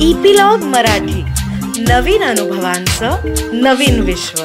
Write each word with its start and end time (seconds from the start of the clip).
Epilogue 0.00 0.58
Marathi. 0.58 1.22
नवीन 1.82 2.22
अनुभवांचं 2.22 3.16
नवीन 3.52 4.00
विश्व. 4.00 4.42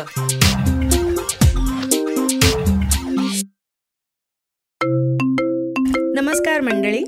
नमस्कार 6.21 6.61
मंडळी. 6.61 7.03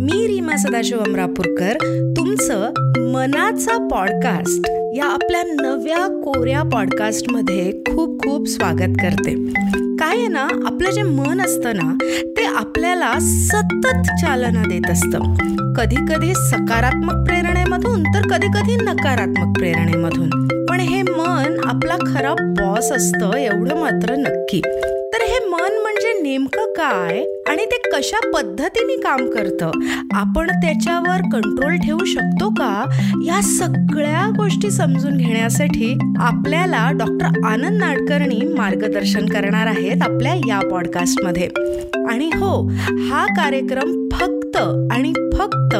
मी 0.00 0.26
रीमा 0.26 0.56
सदाशिव 0.56 0.98
अमरापूरकर. 0.98 1.72
तुमचं 2.16 2.72
मनाचा 3.12 3.88
पॉडकास्ट 3.90 4.70
या 4.96 5.04
आपल्या 5.04 5.42
नव्या 5.42 6.06
कोऱ्या 6.22 6.62
पॉडकास्टमध्ये 6.62 7.72
खूप 7.72 8.24
खूप 8.24 8.48
स्वागत 8.48 8.92
करते. 9.02 9.34
काय 9.96 10.16
आहे 10.18 10.26
ना 10.26 10.48
आपलं 10.66 10.90
जे 10.90 11.02
मन 11.02 11.40
असतं 11.40 11.76
ना 11.76 11.96
ते 12.36 12.44
आपल्याला 12.44 13.12
सतत 13.20 14.26
चालना 14.26 14.62
देत 14.62 14.90
असतं. 14.90 15.34
कधी 15.74 15.96
कधी 15.96 16.34
सकारात्मक 16.34 17.14
प्रेरणेमधून 17.68 18.02
तर 18.02 18.28
कधी 18.30 18.46
कधी 18.46 18.76
नकारात्मक 18.76 19.58
प्रेरणेमधून. 19.58 20.30
पण 20.66 20.80
हे 20.80 21.02
मन 21.02 21.60
आपला 21.64 21.96
खरा 22.06 22.32
बॉस 22.40 22.92
असतं 22.92 23.32
एवढं 23.32 23.76
मात्र 23.76 24.14
नक्की. 24.14 24.60
तर 25.12 25.22
हे 25.22 25.38
मन 25.48 25.78
म्हणजे 25.82 26.22
नेमकं 26.22 26.72
काय 26.72 27.24
आणि 27.48 27.64
ते 27.64 27.90
कशा 27.94 28.30
पद्धतीने 28.34 28.96
काम 28.96 29.30
करतं? 29.30 29.70
आपण 30.14 30.50
त्याच्यावर 30.50 31.20
कंट्रोल 31.32 31.76
ठेवू 31.76 32.04
शकतो 32.04 32.50
का? 32.50 32.84
या 33.24 33.42
सगळ्या 33.42 34.30
गोष्टी 34.36 34.70
समजून 34.70 35.16
घेण्यासाठी 35.16 35.98
आपल्याला 36.18 36.90
डॉक्टर 36.92 37.46
आनंद 37.46 37.78
नाडकर्णी 37.78 38.54
मार्गदर्शन 38.58 39.26
करणार 39.26 39.66
आहेत 39.66 40.02
आपल्या 40.02 40.34
या 40.34 40.60
पॉडकास्टमध्ये 40.70 41.48
आणि 42.08 42.30
हो 42.34 42.68
हा 43.10 43.26
कार्यक्रम 43.26 44.08
फक्त 44.12 44.56
आणि 44.92 45.12
फक्त 45.38 45.74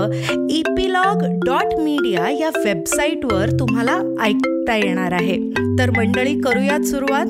इपिलॉग 0.51 1.23
डॉट 1.47 1.75
मीडिया 1.79 2.31
या 2.31 2.51
वेबसाईटवर 2.65 3.51
तुम्हाला 3.51 3.99
ऐकता 4.23 4.77
येणार 4.77 5.13
आहे. 5.13 5.37
तर 5.79 5.91
मंडळी 5.91 6.41
करूयात 6.41 6.81
सुरुवात. 6.81 7.27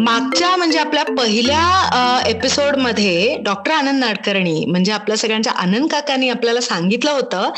मागच्या 0.00 0.56
म्हणजे 0.56 0.78
आपल्या 0.78 1.04
पहिल्या 1.04 2.20
एपिसोडमध्ये 2.26 3.36
डॉक्टर 3.44 3.72
आनंद 3.72 4.04
नाडकर्णी 4.04 4.64
म्हणजे 4.64 4.92
आपल्या 4.92 5.16
सगळ्यांच्या 5.16 5.52
आनंद 5.52 5.88
काकांनी 5.90 6.28
आपल्याला 6.28 6.60
सांगितलं 6.60 7.10
होतं 7.10 7.50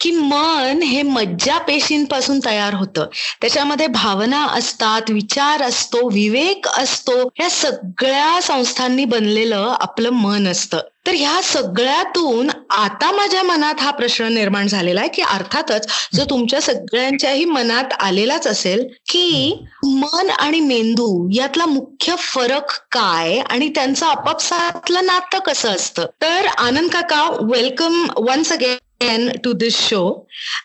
की 0.00 0.10
मन 0.10 0.82
हे 0.82 1.02
मज्जा 1.02 1.58
पेशींपासून 1.58 2.40
तयार 2.46 2.74
होतं. 2.74 3.06
त्याच्यामध्ये 3.40 3.86
भावना 3.86 4.46
असतात 4.46 5.10
विचार 5.10 5.62
असतो 5.62 6.08
विवेक 6.08 6.66
असतो 6.78 7.18
या 7.40 7.50
सगळ्या 7.50 8.38
संस्थांनी 8.42 9.04
बनलेलं 9.04 9.74
आपलं 9.80 10.10
मन 10.10 10.46
असतं. 10.48 10.78
तर 11.06 11.12
ह्या 11.12 11.40
सगळ्यातून 11.42 12.50
आता 12.70 13.10
माझ्या 13.12 13.42
मनात 13.42 13.80
हा 13.80 13.90
प्रश्न 13.90 14.28
निर्माण 14.32 14.66
झालेला 14.66 15.00
आहे 15.00 15.08
की 15.08 15.22
अर्थातच 15.22 15.86
जो 16.14 16.24
तुमच्या 16.24 16.60
सगळ्यांच्याही 16.60 17.44
मनात 17.44 17.92
आलेलाच 18.00 18.46
असेल 18.46 18.86
की 19.08 19.52
मन 19.84 20.30
आणि 20.30 20.60
मेंदू 20.60 21.08
यातला 21.32 21.66
मुख्य 21.66 22.14
फरक 22.18 22.72
काय 22.92 23.38
आणि 23.40 23.68
त्यांचं 23.68 24.06
आपापसातलं 24.06 25.06
नातं 25.06 25.38
कसं 25.38 25.68
असतं? 25.68 26.06
तर 26.22 26.46
आनंद 26.58 26.90
काका 26.90 27.22
welcome 27.42 28.06
once 28.18 28.52
again 28.52 29.28
to 29.44 29.52
this 29.52 29.78
show 29.88 30.02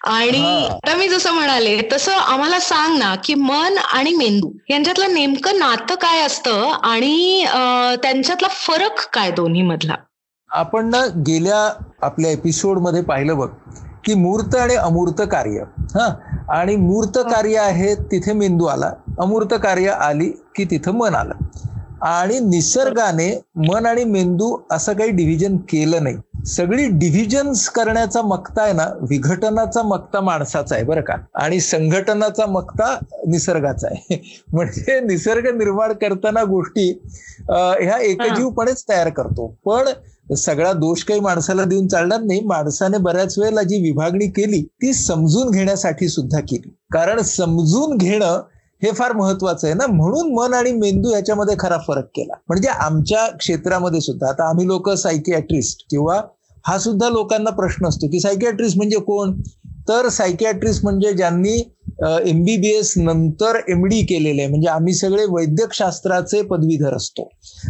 आणि 0.07 0.43
आता 0.65 0.95
मी 0.95 1.07
जसं 1.09 1.31
म्हणाले 1.31 1.77
तसं 1.93 2.11
आम्हाला 2.13 2.59
सांग 2.59 2.97
ना 2.97 3.15
की 3.23 3.33
मन 3.35 3.77
आणि 3.77 4.13
मेंदू 4.15 4.51
यांच्यातलं 4.69 5.13
नेमकं 5.13 5.59
नातं 5.59 5.95
काय 5.95 6.21
असतं 6.21 6.69
आणि 6.83 7.45
त्यांच्यातला 8.03 8.47
फरक 8.57 9.07
काय 9.13 9.31
दोन्ही 9.31 9.61
मधला 9.61 9.95
आपण 10.51 10.89
ना 10.89 11.05
गेल्या 11.27 11.85
आपल्या 12.01 12.31
एपिसोडमध्ये 12.31 13.01
पाहिलं 13.01 13.37
बघ 13.37 13.49
की 14.05 14.13
मूर्त 14.13 14.55
आणि 14.55 14.75
अमूर्त 14.75 15.21
कार्य. 15.31 15.63
हा? 15.79 16.15
आणि 16.49 16.75
मूर्त 16.75 17.17
कार्य 17.17 17.57
आहे 17.57 17.95
तिथे 17.95 18.33
मेंदू 18.33 18.65
आला. 18.65 18.91
अमूर्त 19.19 19.53
कार्य 19.63 19.89
आली 19.89 20.29
की 20.55 20.65
तिथं 20.65 20.91
मन 20.91 21.15
आलं. 21.15 21.33
आणि 22.01 22.39
निसर्गाने 22.39 23.41
मन 23.55 23.85
आणि 23.85 24.03
मेंदू 24.03 24.57
असं 24.71 24.93
काही 24.93 25.09
डिव्हिजन 25.09 25.57
केलं 25.57 26.03
नाही. 26.03 26.17
सगळी 26.45 26.87
डिव्हिजन्स 26.87 27.69
करण्याचा 27.69 28.21
मक्ता 28.21 28.63
आहे 28.63 28.73
ना 28.73 28.85
विघटनाचा 29.01 29.83
मक्ता 29.83 30.21
माणसाचा 30.21 30.75
आहे 30.75 30.83
बरं 30.83 31.01
का. 31.01 31.13
आणि 31.35 31.59
संघटनाचा 31.59 32.45
मक्ता 32.45 32.97
निसर्गाचा 33.27 33.87
आहे. 33.91 34.43
म्हणजे 34.53 34.99
निसर्ग 34.99 35.57
निर्माण 35.57 35.93
करताना 35.93 36.43
गोष्टी 36.43 37.01
ह्या 37.49 37.97
एकजीवपणेच 37.97 38.83
तयार 38.89 39.09
करतो. 39.09 39.47
पण 39.65 39.87
सगळा 40.37 40.71
दोष 40.73 41.03
काही 41.03 41.19
माणसाला 41.19 41.63
देऊन 41.63 41.87
चालणार 41.87 42.21
नाही. 42.21 42.39
माणसाने 42.45 42.97
बऱ्याच 42.97 43.37
वेळेला 43.39 43.63
जी 43.63 43.81
विभागणी 43.81 44.27
केली 44.27 44.61
ती 44.81 44.93
समजून 44.93 45.49
घेण्यासाठी 45.51 46.07
सुद्धा 46.09 46.39
केली. 46.39 46.69
कारण 46.93 47.21
समजून 47.21 47.97
घेणं 47.97 48.41
हे 48.81 48.91
फार 48.91 49.13
महत्वाचं 49.13 49.67
आहे 49.67 49.75
ना. 49.75 49.85
म्हणून 49.87 50.33
मन 50.33 50.53
आणि 50.53 50.71
मेंदू 50.71 51.11
याच्यामध्ये 51.13 51.55
खरा 51.59 51.77
फरक 51.87 52.05
केला. 52.15 52.33
म्हणजे 52.47 52.67
आमच्या 52.69 53.25
क्षेत्रामध्ये 53.37 54.01
सुद्धा 54.01 54.29
आता 54.29 54.49
आम्ही 54.49 54.67
लोक 54.67 54.89
सायकियाट्रिस्ट 54.89 55.85
किंवा 55.89 56.21
हा 56.67 56.77
सुद्धा 56.79 57.09
लोकांना 57.09 57.49
प्रश्न 57.49 57.87
असतो 57.87 58.07
की 58.07 58.19
सायकियाट्रिस्ट 58.19 58.77
म्हणजे 58.77 58.99
कोण? 58.99 59.39
तर 59.89 60.07
सायकियाट्रिस्ट 60.09 60.83
म्हणजे 60.83 61.13
ज्यांनी 61.13 61.57
एमबीबीएस 62.25 62.93
नंतर 62.97 63.59
एम 63.69 63.85
डी 63.85 64.01
केलेले 64.05 64.47
म्हणजे 64.47 64.67
आम्ही 64.67 64.93
सगळे 64.93 65.25
वैद्यकशास्त्राचे 65.29 66.41
पदवीधर 66.41 66.95
असतो. 66.95 67.29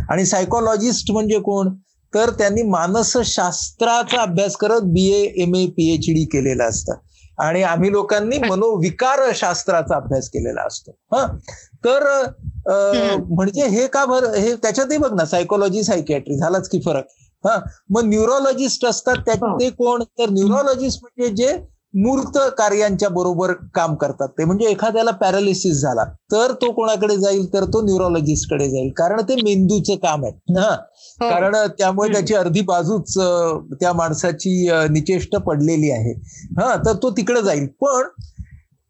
आणि 0.10 0.26
सायकोलॉजिस्ट 0.26 1.12
म्हणजे 1.12 1.40
कोण? 1.40 1.70
तर 2.14 2.30
त्यांनी 2.30 2.62
मानसशास्त्राचा 2.62 4.22
अभ्यास 4.22 4.56
करत 4.56 4.82
B 4.82 5.34
M 5.38 5.56
A 5.56 5.66
P 5.68 5.94
H 5.94 6.06
D 6.10 6.26
केलेला 6.26 6.66
असतं. 6.66 6.94
आणि 7.38 7.64
आम्ही 7.64 7.92
लोकांनी 7.92 8.38
मनोविकार 8.40 9.20
शास्त्राचा 9.36 9.96
अभ्यास 9.96 10.30
केलेला 10.30 10.62
असतो. 10.62 10.92
हा? 10.92 11.26
तर 11.86 12.26
म्हणजे 13.30 13.68
हे 13.68 13.88
का 13.88 14.06
भर 14.06 14.34
हे 14.34 14.56
त्याच्यातही 14.56 14.98
बघ 14.98 15.14
ना 15.14 15.26
सायकोलॉजी 15.26 15.84
सायकॅट्री 15.84 16.38
झालाच 16.38 16.70
की 16.70 16.80
फरक. 16.86 17.04
हा? 17.46 17.60
मग 17.90 18.04
न्यूरोलॉजिस्ट 18.04 18.86
असतात 18.86 19.16
त्यात 19.16 19.60
ते 19.62 19.70
कोण? 19.70 20.04
तर 20.04 20.30
न्यूरोलॉजिस्ट 20.30 21.00
म्हणजे 21.04 21.36
जे 21.36 21.58
मूर्त 21.94 22.38
कार्यांच्या 22.58 23.10
बरोबर 23.10 23.52
काम 23.76 23.96
करतात. 23.96 24.28
ते 24.30 24.46
म्हणजे 24.46 24.66
एखाद्याला 24.66 25.12
पॅरालिसिस 25.12 25.82
झाला 25.82 26.04
तर 26.32 26.52
तो 26.52 26.72
कोणाकडे 26.72 27.16
जाईल? 27.18 27.46
तर 27.54 27.64
तो 27.66 27.82
न्यूरोलॉजिस्टकडे 27.82 28.70
जाईल. 28.70 28.92
कारण 28.98 29.22
ते 29.30 29.36
मेंदूचं 29.36 29.96
काम 29.96 30.26
आहे 30.26 30.60
हा 30.60 30.70
हो. 30.70 31.30
कारण 31.30 31.56
त्यामुळे 31.80 32.12
त्याची 32.12 32.34
अर्धी 32.36 32.62
बाजूच 32.62 33.18
त्या 33.74 33.94
माणसाची 33.94 34.70
निचेष्ट 34.90 35.36
पडलेली 35.38 35.92
आहे. 35.92 36.14
हा 36.60 36.76
तर 36.86 36.94
तो 37.04 37.10
तिकडे 37.10 37.42
जाईल. 37.42 37.68
पण 37.82 38.08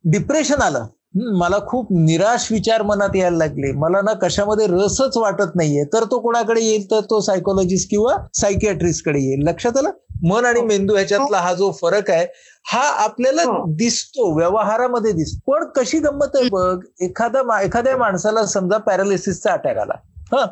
डिप्रेशन 0.06 0.62
आलं. 0.62 0.86
मला 1.14 1.58
खूप 1.68 1.88
निराश 1.92 2.52
विचार 2.52 2.82
मनात 2.82 3.16
यायला 3.16 3.38
लागले. 3.38 3.72
मला 3.72 4.02
ना 4.02 4.14
कशामध्ये 4.14 4.68
रसच 4.68 5.18
वाटत 5.18 5.56
नाहीये. 5.56 5.84
तर 5.84 6.04
तो 6.04 6.20
कोणाकडे 6.20 6.62
येईल? 6.62 6.86
तर 6.92 7.00
तो 7.00 7.20
सायकोलॉजिस्ट 7.22 7.90
किंवा 7.90 8.16
सायकियाट्रिस्टकडे 8.34 9.20
येईल. 9.20 9.48
लक्षात 9.48 9.78
आलं? 9.78 9.90
मन 10.24 10.46
आणि 10.46 10.62
मेंदू 10.62 10.94
ह्याच्यातला 10.96 11.38
हा. 11.38 11.54
जो 11.54 11.72
फरक 11.72 12.10
आहे 12.12 12.26
हा 12.72 12.82
आपल्याला 13.04 13.44
दिसतो 13.68 14.34
व्यवहारामध्ये 14.38 15.12
दिसतो. 15.12 15.52
पण 15.52 15.66
कशी 15.76 16.00
गंमत 16.00 16.36
आहे 16.36 16.50
बघ 16.50 16.80
एखादा 17.02 17.62
एखाद्या 17.62 17.98
माणसाला 17.98 18.46
समजा 18.46 18.78
पॅरालिसिसचा 18.78 19.52
अटॅक 19.52 19.78
आला. 19.78 19.94
हा? 20.34 20.46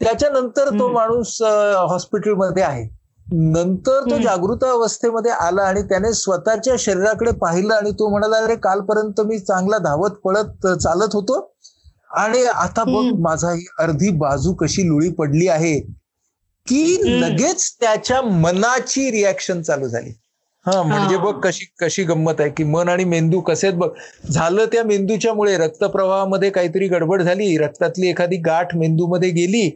त्याच्यानंतर 0.00 0.68
तो 0.68 0.88
माणूस 0.88 1.42
हॉस्पिटलमध्ये 1.88 2.62
आहे. 2.62 2.97
नंतर 3.28 4.04
तो 4.10 4.18
जागृत 4.18 4.64
अवस्थेमध्ये 4.64 5.30
आला 5.30 5.62
आणि 5.62 5.82
त्याने 5.82 6.12
स्वतःच्या 6.12 6.74
शरीराकडे 6.78 7.30
पाहिलं 7.30 7.74
आणि 7.74 7.90
तो 7.90 8.08
म्हणाला 8.08 8.36
अरे 8.36 8.54
कालपर्यंत 8.56 9.20
मी 9.20 9.38
चांगला 9.38 9.78
धावत 9.78 10.10
पळत 10.24 10.66
चालत 10.66 11.14
होतो 11.14 11.40
आणि 12.16 12.44
आता 12.44 12.84
बघ 12.84 13.04
माझा 13.20 13.50
ही 13.52 13.64
अर्धी 13.78 14.10
बाजू 14.10 14.52
कशी 14.54 14.86
लुळी 14.88 15.08
पडली 15.08 15.48
आहे. 15.48 15.78
की 16.66 17.20
लगेच 17.20 17.70
त्याच्या 17.80 18.20
मनाची 18.22 19.10
रिॲक्शन 19.10 19.60
चालू 19.62 19.88
झाली. 19.88 20.10
हा 20.66 20.82
म्हणजे 20.82 21.16
बघ 21.16 21.34
कशी 21.40 21.64
कशी 21.80 22.02
गंमत 22.04 22.40
आहे 22.40 22.50
की 22.50 22.64
मन 22.64 22.88
आणि 22.88 23.04
मेंदू 23.04 23.40
कसे 23.40 23.70
बघ. 23.70 23.88
झालं 24.30 24.64
त्या 24.64 24.84
मेंदूच्यामुळे 24.84 25.56
रक्तप्रवाहामध्ये 25.56 26.50
काहीतरी 26.50 26.88
गडबड 26.88 27.22
झाली 27.22 27.56
रक्तातली 27.58 28.08
एखादी 28.08 28.36
गाठ 28.36 28.74
मेंदूमध्ये 28.76 29.30
गेली 29.30 29.70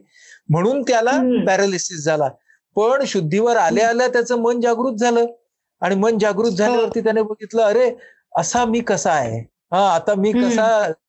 म्हणून 0.49 0.83
त्याला 0.83 1.21
पॅरालिसिस 1.47 2.05
झाला. 2.05 2.29
पण 2.77 3.05
शुद्धीवर 3.07 3.57
आल्या 3.57 3.89
आल्या 3.89 4.07
त्याचं 4.09 4.39
मन 4.43 4.61
जागृत 4.61 4.97
झालं. 4.97 5.25
आणि 5.83 5.95
मन 5.95 6.19
जागृत 6.19 6.51
झाल्यावरती 6.51 6.99
हो. 6.99 7.05
त्याने 7.05 7.23
बघितलं 7.23 7.63
अरे 7.63 7.91
असा 8.39 8.65
मी 8.65 8.81
कसा 8.81 9.13
आहे? 9.13 9.39
हा 9.73 9.89
आता 9.95 10.15
मी 10.15 10.33
कसा 10.33 10.67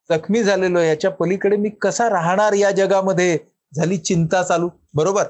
जखमी 0.10 0.44
झालेलो 0.44 0.80
याच्या 0.80 1.12
पलीकडे 1.12 1.58
मी 1.58 1.70
कसा 1.82 2.10
राहणार 2.10 2.54
या 2.54 2.72
जगामध्ये? 2.72 3.38
झाली 3.74 3.98
चिंता 3.98 4.42
चालू. 4.44 4.70
बरोबर? 4.94 5.24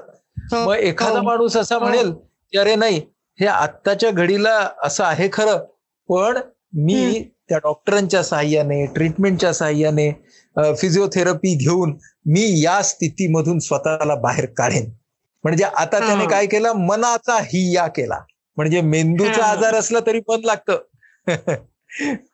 हो. 0.52 0.64
मग 0.66 0.74
एखादा 0.74 1.18
हो. 1.18 1.24
माणूस 1.24 1.56
असा 1.56 1.78
म्हणेल 1.78 2.10
की 2.52 2.58
अरे 2.58 2.74
नाही 2.74 3.00
हे 3.38 3.46
आत्ताच्या 3.46 4.10
घडीला 4.10 4.58
असं 4.82 5.04
आहे 5.04 5.28
खरं 5.32 5.64
पण 6.08 6.38
मी 6.84 7.22
त्या 7.48 7.58
डॉक्टरांच्या 7.58 8.22
साह्याने 8.22 8.84
ट्रीटमेंटच्या 8.86 9.52
साह्याने 9.52 10.10
फिजिओथेरपी 10.80 11.54
घेऊन 11.56 11.96
मी 12.26 12.44
या 12.62 12.80
स्थितीमधून 12.82 13.58
स्वतःला 13.58 14.14
बाहेर 14.14 14.46
काढेन. 14.56 14.90
म्हणजे 15.44 15.64
आता 15.64 15.98
त्याने 15.98 16.26
काय 16.26 16.46
केलं? 16.46 16.72
मनाचा 16.72 17.36
हिया 17.36 17.86
केला. 17.86 18.20
म्हणजे 18.56 18.80
मेंदूचा 18.80 19.44
आजार 19.44 19.74
असला 19.74 19.98
तरी 20.06 20.20
मन 20.28 20.40
लागतं. 20.44 20.72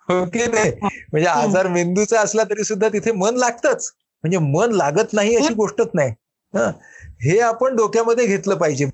हो 0.08 0.24
की 0.24 0.38
नाही? 0.38 0.70
म्हणजे 0.82 1.26
आजार 1.26 1.68
मेंदूचा 1.68 2.20
असला 2.20 2.44
तरी 2.44 2.64
सुद्धा 2.64 2.88
तिथे 2.88 3.12
मन 3.12 3.36
लागतच. 3.36 3.92
म्हणजे 4.22 4.38
मन 4.38 4.72
लागत 4.72 5.12
नाही 5.12 5.36
अशी 5.36 5.54
गोष्टच 5.54 5.88
नाही. 5.94 6.10
हं. 6.54 6.70
हे 7.22 7.40
आपण 7.40 7.76
डोक्यामध्ये 7.76 8.26
घेतलं 8.26 8.54
पाहिजे. 8.54 8.84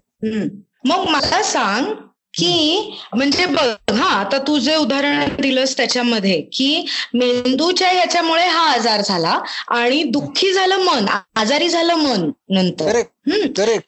मग 0.84 1.04
मला 1.08 1.42
सांग 1.42 1.94
की 2.37 2.93
म्हणजे 3.15 3.47
बघ 3.47 3.93
हा 3.93 4.09
आता 4.11 4.38
तू 4.38 4.59
जे 4.59 4.75
उदाहरण 4.77 5.29
दिलंस 5.41 5.77
त्याच्यामध्ये 5.77 6.41
की 6.53 6.87
मेंदूच्या 7.15 7.88
ह्याच्यामुळे 7.88 8.47
हा 8.47 8.71
आजार 8.73 9.00
झाला 9.00 9.38
आणि 9.69 10.03
दुःखी 10.03 10.53
झालं 10.53 10.83
मन 10.85 11.06
आजारी 11.37 11.69
झालं 11.69 11.94
मन 11.94 12.31
नंतर. 12.50 13.00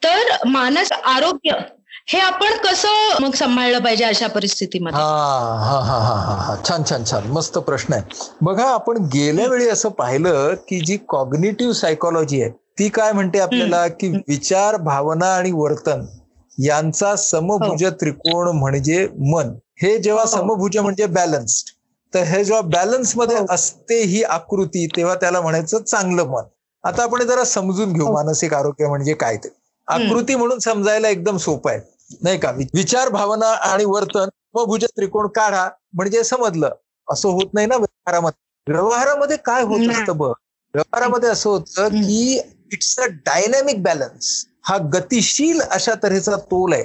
तर 0.03 0.35
मानस 0.47 0.91
आरोग्य 0.91 1.57
हे 2.07 2.19
आपण 2.19 2.55
कसं 2.57 3.17
मग 3.21 3.33
सांभाळलं 3.35 3.79
पाहिजे 3.79 4.03
अशा 4.03 4.27
परिस्थितीमध्ये? 4.27 4.99
हा 4.99 5.79
हा 5.79 5.97
हा 5.99 6.35
हा 6.37 6.55
छान 6.69 6.83
छान 6.89 7.03
छान. 7.03 7.27
मस्त 7.31 7.57
प्रश्न 7.57 7.93
आहे. 7.93 8.03
बघा 8.41 8.65
आपण 8.65 8.97
गेल्या 9.13 9.47
वेळी 9.47 9.67
असं 9.69 9.89
पाहिलं 9.89 10.53
की 10.69 10.79
जी 10.79 10.97
कॉग्निटिव्ह 11.07 11.73
सायकोलॉजी 11.73 12.41
आहे 12.41 12.51
ती 12.79 12.87
काय 12.89 13.11
म्हणते 13.11 13.39
आपल्याला? 13.39 13.87
की 13.87 14.07
विचार 14.27 14.77
भावना 14.77 15.33
आणि 15.35 15.51
वर्तन. 15.51 16.05
यांचा 16.59 17.15
समभुज 17.15 17.83
त्रिकोण 18.01 18.47
म्हणजे 18.49 19.07
मन. 19.19 19.49
हे 19.81 19.97
जेव्हा 19.97 20.23
हो. 20.23 20.29
समभुज 20.29 20.77
म्हणजे 20.77 21.05
बॅलन्स्ड 21.05 21.67
तर 22.13 22.23
हे 22.23 22.43
जेव्हा 22.43 22.61
बॅलन्समध्ये 22.61 23.37
हो. 23.37 23.45
असते 23.49 24.01
ही 24.03 24.23
आकृती 24.23 24.85
तेव्हा 24.87 25.15
त्याला 25.15 25.41
म्हणायचं 25.41 25.81
चांगलं 25.81 26.23
मन. 26.23 26.43
आता 26.83 27.03
आपण 27.03 27.21
हे 27.21 27.27
जरा 27.27 27.43
समजून 27.43 27.93
घेऊ 27.93 28.05
हो. 28.05 28.13
मानसिक 28.13 28.53
आरोग्य 28.53 28.87
म्हणजे 28.87 29.13
काय 29.13 29.37
ते. 29.37 29.49
आकृती 29.87 30.35
म्हणून 30.35 30.59
समजायला 30.59 31.09
एकदम 31.09 31.37
सोपं 31.37 31.71
आहे. 31.71 31.79
नाही 32.21 32.37
का? 32.37 32.51
विचार 32.73 33.09
भावना 33.09 33.47
आणि 33.47 33.85
वर्तन 33.85 34.29
व 34.53 34.65
भुज 34.65 34.85
त्रिकोण 34.85 35.27
काढा 35.27 35.67
म्हणजे 35.93 36.23
समजलं. 36.23 36.69
असं 37.07 37.29
होत 37.29 37.53
नाही 37.53 37.67
ना 37.67 37.75
व्यवहारामध्ये. 37.75 38.73
व्यवहारामध्ये 38.73 39.37
काय 39.37 39.63
होत. 39.63 39.89
असतं 39.89 40.17
बघ? 40.17 40.31
व्यवहारामध्ये 40.73 41.29
असं 41.29 41.49
होतं. 41.49 41.87
की 41.87 42.39
इट्स 42.73 42.99
अ 42.99 43.05
डायनॅमिक 43.25 43.81
बॅलन्स 43.83 44.45
हा 44.63 44.77
गतिशील 44.77 45.61
अशा 45.61 45.93
तऱ्हेचा 46.03 46.35
तोल 46.35 46.73
आहे. 46.73 46.83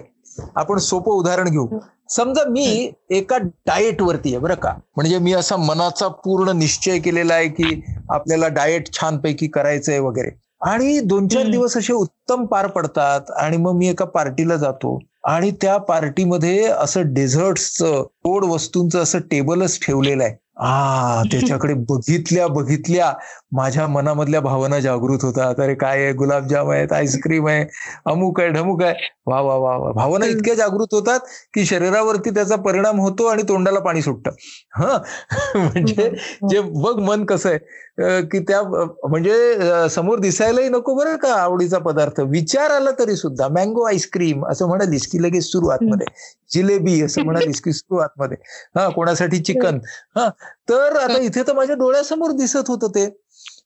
आपण 0.57 0.79
सोपं 0.79 1.13
उदाहरण 1.13 1.49
घेऊ. 1.49 1.67
समजा 2.11 2.45
मी 2.51 2.91
एका 3.11 3.39
डाएट 3.39 4.03
वरती 4.03 4.29
आहे 4.29 4.39
बरं 4.39 4.55
का? 4.55 4.73
म्हणजे 4.97 5.19
मी 5.19 5.33
असा 5.33 5.57
मनाचा 5.57 6.09
पूर्ण 6.09 6.59
निश्चय 6.59 6.99
केलेला 6.99 7.35
आहे 7.35 7.49
की 7.49 7.83
आपल्याला 8.11 8.49
डाएट 8.49 8.93
छानपैकी 8.93 9.47
करायचंय 9.47 9.99
वगैरे. 9.99 10.31
आणि 10.63 11.01
दोन 11.01 11.29
चार. 11.29 11.51
दिवस 11.51 11.77
असे 11.77 11.93
उत्तम 11.93 12.45
पार 12.45 12.67
पडतात 12.67 13.21
आणि 13.31 13.57
मग 13.57 13.73
मी 13.73 13.89
एका 13.89 14.05
पार्टीला 14.05 14.57
जातो. 14.57 14.99
आणि 15.25 15.51
त्या 15.51 15.77
पार्टीमध्ये 15.77 16.65
असं 16.65 17.03
डेझर्ट्सचं 17.07 18.03
गोड 18.03 18.45
वस्तूंचं 18.45 19.03
असं 19.03 19.19
टेबलच 19.19 19.79
ठेवलेलं 19.87 20.25
आहे. 20.25 20.44
आ 20.57 21.23
त्याच्याकडे 21.33 21.75
बघितल्या 21.89 22.47
बघितल्या. 22.49 23.13
माझ्या 23.53 23.87
मनामधल्या 23.87 24.41
भावना 24.41 24.79
जागृत 24.81 25.25
होतात. 25.25 25.61
अरे 25.61 25.75
काय 25.75 26.03
आहे? 26.03 26.13
गुलाबजाम 26.13 26.71
आहेत 26.71 26.93
आईस्क्रीम 26.93 27.49
आहे 27.49 27.65
अमुक 28.07 28.41
आहे 28.41 28.51
ढमुक 28.51 28.83
आहे. 28.83 29.09
वा 29.27 29.41
वा 29.41 29.55
वा 29.57 29.77
वा. 29.77 29.91
भावना. 29.93 30.27
इतक्या 30.27 30.55
जागृत 30.55 30.95
होतात 30.95 31.21
की 31.55 31.65
शरीरावरती 31.67 32.31
त्याचा 32.31 32.57
परिणाम 32.57 33.01
होतो 33.01 33.27
आणि 33.27 33.43
तोंडाला 33.43 33.81
पाणी 33.81 34.03
सुटतं. 34.03 34.31
ह? 34.79 34.97
म्हणजे 35.57 36.11
जे 36.49 36.61
बघ 36.61 36.99
मन 37.01 37.25
कसं 37.25 37.49
आहे 37.49 38.23
की 38.23 38.39
त्या 38.39 38.63
म्हणजे 39.09 39.89
समोर 39.91 40.19
दिसायलाही 40.19 40.69
नको 40.69 40.95
बरं 40.95 41.17
का 41.17 41.33
आवडीचा 41.35 41.79
पदार्थ. 41.79 42.21
विचार 42.21 42.71
आला 42.71 42.91
तरी 42.99 43.17
सुद्धा 43.17 43.49
मँगो 43.49 43.83
आईस्क्रीम 43.83 44.45
असं 44.47 44.69
म्हणालीस 44.69 45.07
की 45.07 45.23
लगेच 45.23 45.45
सुरुवात 45.45 45.83
मध्ये. 45.83 46.07
जिलेबी 46.51 47.01
असं 47.03 47.23
म्हणालीस 47.25 47.61
की 47.61 47.73
सुरुवात 47.73 48.09
मध्ये. 48.19 48.37
हा? 48.79 48.89
कोणासाठी 48.89 49.39
चिकन? 49.39 49.79
हा? 50.17 50.29
तर 50.69 50.97
आता 50.97 51.19
इथे 51.19 51.43
तर 51.43 51.53
माझ्या 51.53 51.77
डोळ्यासमोर 51.77 52.31
दिसत 52.31 52.69
होतं 52.69 52.89
ते. 52.89 53.09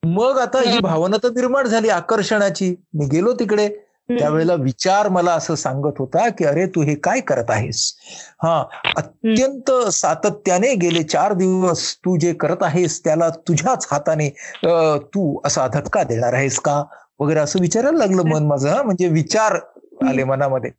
मग 0.06 0.38
आता 0.38 0.60
ही 0.60 0.78
भावना 0.78 1.16
तर 1.16 1.28
निर्माण 1.28 1.66
झाली 1.66 1.88
आकर्षणाची. 1.88 2.74
मी 2.94 3.06
गेलो 3.06 3.32
तिकडे. 3.32 3.68
त्यावेळेला 4.08 4.54
विचार 4.54 5.08
मला 5.08 5.32
असं 5.32 5.54
सांगत 5.54 5.98
होता 5.98 6.28
की 6.28 6.44
अरे 6.44 6.66
तू 6.66 6.82
हे 6.82 6.94
काय 6.94 7.20
करत 7.20 7.50
आहेस? 7.50 7.94
हा 8.42 8.64
अत्यंत 8.96 9.70
सातत्याने 9.92 10.74
गेले 10.74 11.02
चार 11.02 11.32
दिवस 11.32 11.82
तू 11.96 12.16
जे 12.16 12.32
करत 12.32 12.62
आहेस 12.62 13.00
त्याला 13.04 13.28
तुझ्याच 13.48 13.86
हाताने 13.90 14.28
तू 15.14 15.40
असा 15.44 15.66
धक्का 15.68 16.02
देणार 16.02 16.32
आहेस 16.32 16.58
का? 16.58 16.82
वगैरे 17.20 17.40
असं 17.40 17.60
विचारायला 17.60 17.98
लागलं 17.98 18.28
मन 18.28 18.46
माझं 18.46 18.68
हा 18.68 18.82
म्हणजे 18.82 19.08
विचार 19.08 19.58
आले 20.08 20.24
मनामध्ये. 20.24 20.70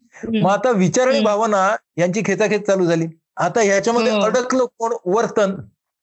मग 0.42 0.50
आता 0.50 0.72
विचार 0.72 1.08
आणि. 1.08 1.20
भावना 1.20 1.76
यांची 1.98 2.22
खेचाखेच 2.26 2.66
चालू 2.68 2.86
झाली. 2.86 3.08
आता 3.38 3.62
ह्याच्यामध्ये. 3.62 4.12
अडकलं 4.22 4.66
कोण? 4.80 4.94
वर्तन. 5.06 5.56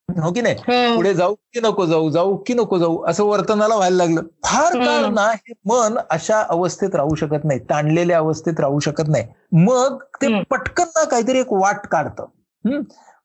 हो 0.08 0.30
की 0.32 0.42
नाही. 0.42 0.54
पुढे 0.96 1.12
जाऊ 1.14 1.34
की 1.34 1.60
नको 1.60 1.86
जाऊ 1.86 2.10
जाऊ 2.10 2.36
की 2.36 2.54
नको 2.54 2.78
जाऊ 2.78 2.98
असं 3.08 3.24
वर्तनाला 3.24 3.76
व्हायला 3.76 3.96
लागलं. 3.96 4.22
फार. 4.44 4.74
काळ 4.74 5.06
ना 5.14 5.26
हे 5.30 5.52
मन 5.66 5.96
अशा 6.10 6.40
अवस्थेत 6.40 6.94
राहू 6.94 7.14
शकत 7.14 7.44
नाही 7.44 7.60
ताणलेल्या 7.60 8.18
अवस्थेत 8.18 8.60
राहू 8.60 8.78
शकत 8.80 9.08
नाही. 9.08 9.24
मग 9.52 10.02
ते. 10.22 10.42
पटकन 10.42 10.84
ना 10.96 11.04
काहीतरी 11.04 11.40
एक 11.40 11.52
वाट 11.52 11.86
काढतं? 11.86 12.80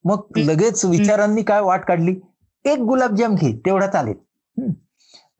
मग 0.06 0.38
लगेच 0.38 0.86
विचारांनी 0.86 1.42
काय 1.42 1.62
वाट 1.62 1.86
काढली? 1.86 2.16
एक 2.66 2.80
गुलाबजाम 2.80 3.36
घे 3.36 3.52
तेवढा 3.66 3.88
चालेल. 3.88 4.16
हम्म. 4.58 4.72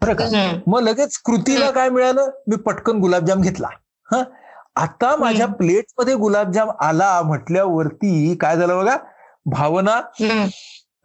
बरं 0.02 0.14
का 0.16 0.26
हम्म. 0.26 0.72
मग 0.72 0.82
लगेच 0.82 1.18
कृतीला 1.18 1.70
काय 1.72 1.90
मिळालं? 1.90 2.30
मी 2.48 2.56
पटकन 2.56 3.00
गुलाबजाम 3.00 3.42
घेतला. 3.42 3.68
हा? 4.12 4.24
आता 4.76 5.16
माझ्या 5.16 5.48
प्लेटमध्ये 5.48 6.14
गुलाबजाम 6.16 6.70
आला 6.80 7.22
म्हटल्यावरती 7.22 8.36
काय 8.36 8.58
झालं 8.58 8.78
बघा? 8.78 8.98
भावना. 9.46 10.00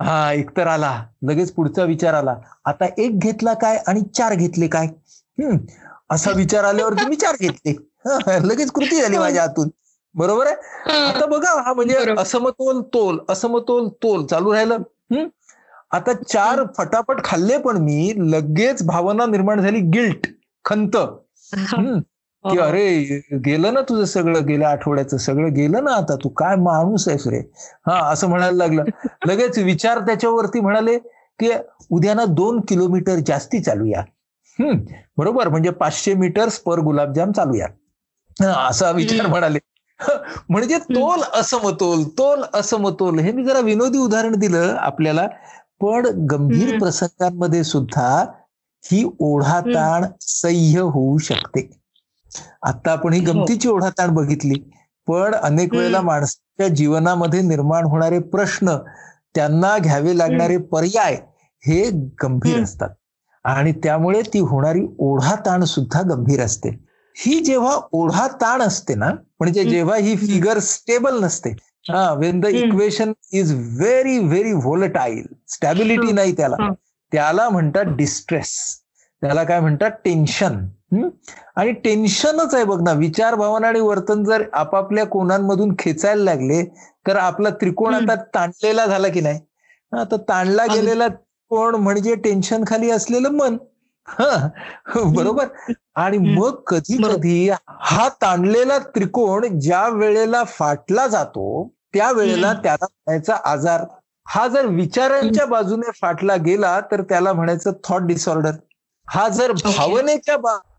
हा 0.01 0.33
एकतर 0.33 0.67
आला. 0.67 1.05
लगेच 1.23 1.53
पुढचा 1.53 1.85
विचार 1.85 2.15
आला. 2.15 2.35
आता 2.65 2.87
एक 2.99 3.19
घेतला 3.19 3.55
काय 3.55 3.77
आणि 3.87 4.01
चार 4.15 4.35
घेतले 4.35 4.67
काय? 4.67 4.87
हम्म. 4.87 5.57
असा 6.11 6.31
विचार 6.31 6.65
आल्यावरती 6.65 7.07
मी 7.07 7.17
चार 7.17 7.37
घेतले. 7.41 7.75
लगेच 8.49 8.71
कृती 8.71 9.01
झाली 9.01 9.19
माझ्या 9.19 9.43
हातून. 9.43 9.69
बरोबर 10.15 10.47
आहे? 10.47 10.57
आता 11.09 11.27
बघा 11.27 11.63
हा 11.63 11.73
म्हणजे. 11.73 12.15
असमतोल 12.19 12.83
तोल 12.83 13.19
असमतोल 13.29 13.89
तोल 14.03 14.27
चालू 14.27 14.53
राहिलं. 14.53 14.75
हम्म. 15.13 15.27
आता 15.91 16.13
चार 16.29 16.63
फटाफट 16.79 17.25
खाल्ले 17.25 17.59
पण 17.59 17.77
मी 17.77 18.13
लगेच 18.19 18.83
भावना 18.87 19.27
निर्माण 19.27 19.61
झाली 19.61 19.81
गिल्ट 19.81 20.27
खंत. 20.65 20.97
की 22.53 22.59
अरे 22.59 23.21
गेलं 23.33 23.75
ना 23.75 23.81
तुझं 23.81 24.05
सगळं 24.05 24.47
गेल्या 24.47 24.71
आठवड्याचं 24.71 25.17
सगळं 25.17 25.55
गेलं 25.55 25.85
ना 25.85 25.91
आता 25.91 26.17
तू 26.17 26.29
काय 26.29 26.57
माणूस 26.57 27.09
आहेस 27.09 27.26
रे? 27.26 27.38
हा 27.87 28.11
असं 28.12 28.29
म्हणायला 28.29 28.57
लागलं. 28.57 28.85
लगेच 29.26 29.59
विचार 29.59 29.99
त्याच्यावरती 29.99 30.61
म्हणाले 30.61 30.99
की 31.38 31.50
उद्या 31.91 32.15
ना 32.15 32.25
दोन 32.25 32.61
किलोमीटर 32.69 33.15
जास्ती 33.15 33.61
चालूया. 33.61 34.00
हम्म 34.59 34.79
बरोबर. 35.19 35.49
म्हणजे 35.49 35.71
पाचशे 35.71 36.15
मीटर्स 36.15 36.59
पर 36.59 36.79
गुलाबजाम 36.79 37.33
चालूया. 37.33 37.67
हा, 38.43 38.69
असा 38.69 38.91
विचार. 38.91 39.26
म्हणाले. 39.26 39.59
म्हणजे 40.49 40.79
तोल 40.79 41.21
असमतोल 41.35 42.05
तोल 42.05 42.43
असमतोल 42.55 43.19
हे 43.19 43.33
मी 43.33 43.45
जरा 43.45 43.61
विनोदी 43.61 43.99
उदाहरण 43.99 44.35
दिलं 44.37 44.76
आपल्याला. 44.79 45.26
पण 45.81 46.07
गंभीर. 46.31 46.79
प्रसंगांमध्ये 46.79 47.65
सुद्धा 47.65 48.26
ही 48.85 49.11
ओढाताण 49.19 50.05
सह्य 50.21 50.81
होऊ 50.81 51.19
शकते. 51.19 51.86
आता 52.62 52.93
आपण 52.93 53.12
ही 53.12 53.21
हो. 53.21 53.33
गमतीची 53.33 53.69
ओढाताण 53.69 54.14
बघितली 54.14 54.55
पण 55.09 55.35
अनेक. 55.35 55.75
वेळेला 55.75 56.00
माणसाच्या 56.02 56.69
जीवनामध्ये 56.69 57.40
निर्माण 57.43 57.85
होणारे 57.85 58.19
प्रश्न 58.31 58.76
त्यांना 59.35 59.76
घ्यावे 59.78 60.16
लागणारे 60.19 60.57
पर्याय 60.73 61.14
हे 61.64 61.83
गंभीर. 62.23 62.62
असतात 62.62 62.88
आणि 63.45 63.73
त्यामुळे 63.83 64.23
ती 64.33 64.38
होणारी 64.40 64.87
ओढाताण 64.99 65.64
सुद्धा 65.64 66.02
गंभीर 66.09 66.40
असते 66.40 66.69
ही 67.16 67.38
जेव्हा 67.40 67.76
ओढाताण 67.93 68.62
असते 68.62 68.95
ना 68.95 69.11
म्हणजे. 69.38 69.64
जेव्हा 69.64 69.97
ही 69.97 70.16
फिगर 70.19 70.59
स्टेबल 70.61 71.23
नसते 71.23 71.50
हा 71.87 72.12
when 72.12 72.40
the. 72.40 72.47
Equation 72.47 73.12
is 73.33 73.52
very 73.78 74.19
very 74.19 74.52
volatile 74.55 75.26
stability. 75.49 76.12
नाही 76.12 76.33
त्याला. 76.37 76.57
त्याला 77.12 77.49
म्हणतात 77.49 77.95
डिस्ट्रेस 77.97 78.55
त्याला 79.23 79.45
काय 79.45 79.61
म्हणतात 79.61 79.90
टेन्शन 80.05 80.57
आणि 81.57 81.73
टेन्शनच 81.85 82.55
आहे 82.55 82.64
बघ 82.64 82.81
ना 82.83 82.93
विचार 82.95 83.35
भावना 83.35 83.69
आणि 83.69 83.81
वर्तन 83.81 84.23
जर 84.25 84.43
आपापल्या 84.55 85.05
कोणांमधून 85.09 85.75
खेचायला 85.78 86.23
लागले 86.25 86.62
तर 87.07 87.16
आपला 87.19 87.50
त्रिकोण. 87.52 87.95
आता 87.95 88.14
ताणलेला 88.35 88.87
झाला 88.87 89.09
की 89.09 89.21
नाही 89.21 89.40
तर 90.11 90.16
ताणला. 90.28 90.66
गेलेला 90.69 91.09
त्रिकोण 91.09 91.75
म्हणजे 91.76 92.14
टेन्शन 92.21 92.64
खाली 92.66 92.90
असलेलं 92.90 93.31
मन 93.33 93.57
हा 94.09 94.49
बरोबर 95.07 95.47
आणि. 95.97 96.19
मग 96.19 96.62
कधी. 96.66 96.99
कधी 97.05 97.49
हा 97.81 98.09
ताणलेला 98.23 98.78
त्रिकोण 98.87 99.47
ज्या 99.59 99.87
वेळेला 99.90 100.43
फाटला 100.49 101.07
जातो 101.09 101.47
त्या 101.95 102.11
वेळेला. 102.12 102.52
त्याला 102.55 102.85
म्हणायचा 102.87 103.35
आजार 103.45 103.85
हा 104.26 104.47
जर 104.49 104.66
विचारांच्या 104.69 105.45
बाजूने 105.47 105.90
फाटला 105.97 106.37
गेला 106.45 106.78
तर 106.90 107.02
त्याला 107.09 107.33
म्हणायचं 107.33 107.73
थॉट 107.85 108.02
डिसऑर्डर 108.05 108.50
हा 109.09 109.28
जर 109.31 109.52
भावनेच्या 109.55 110.37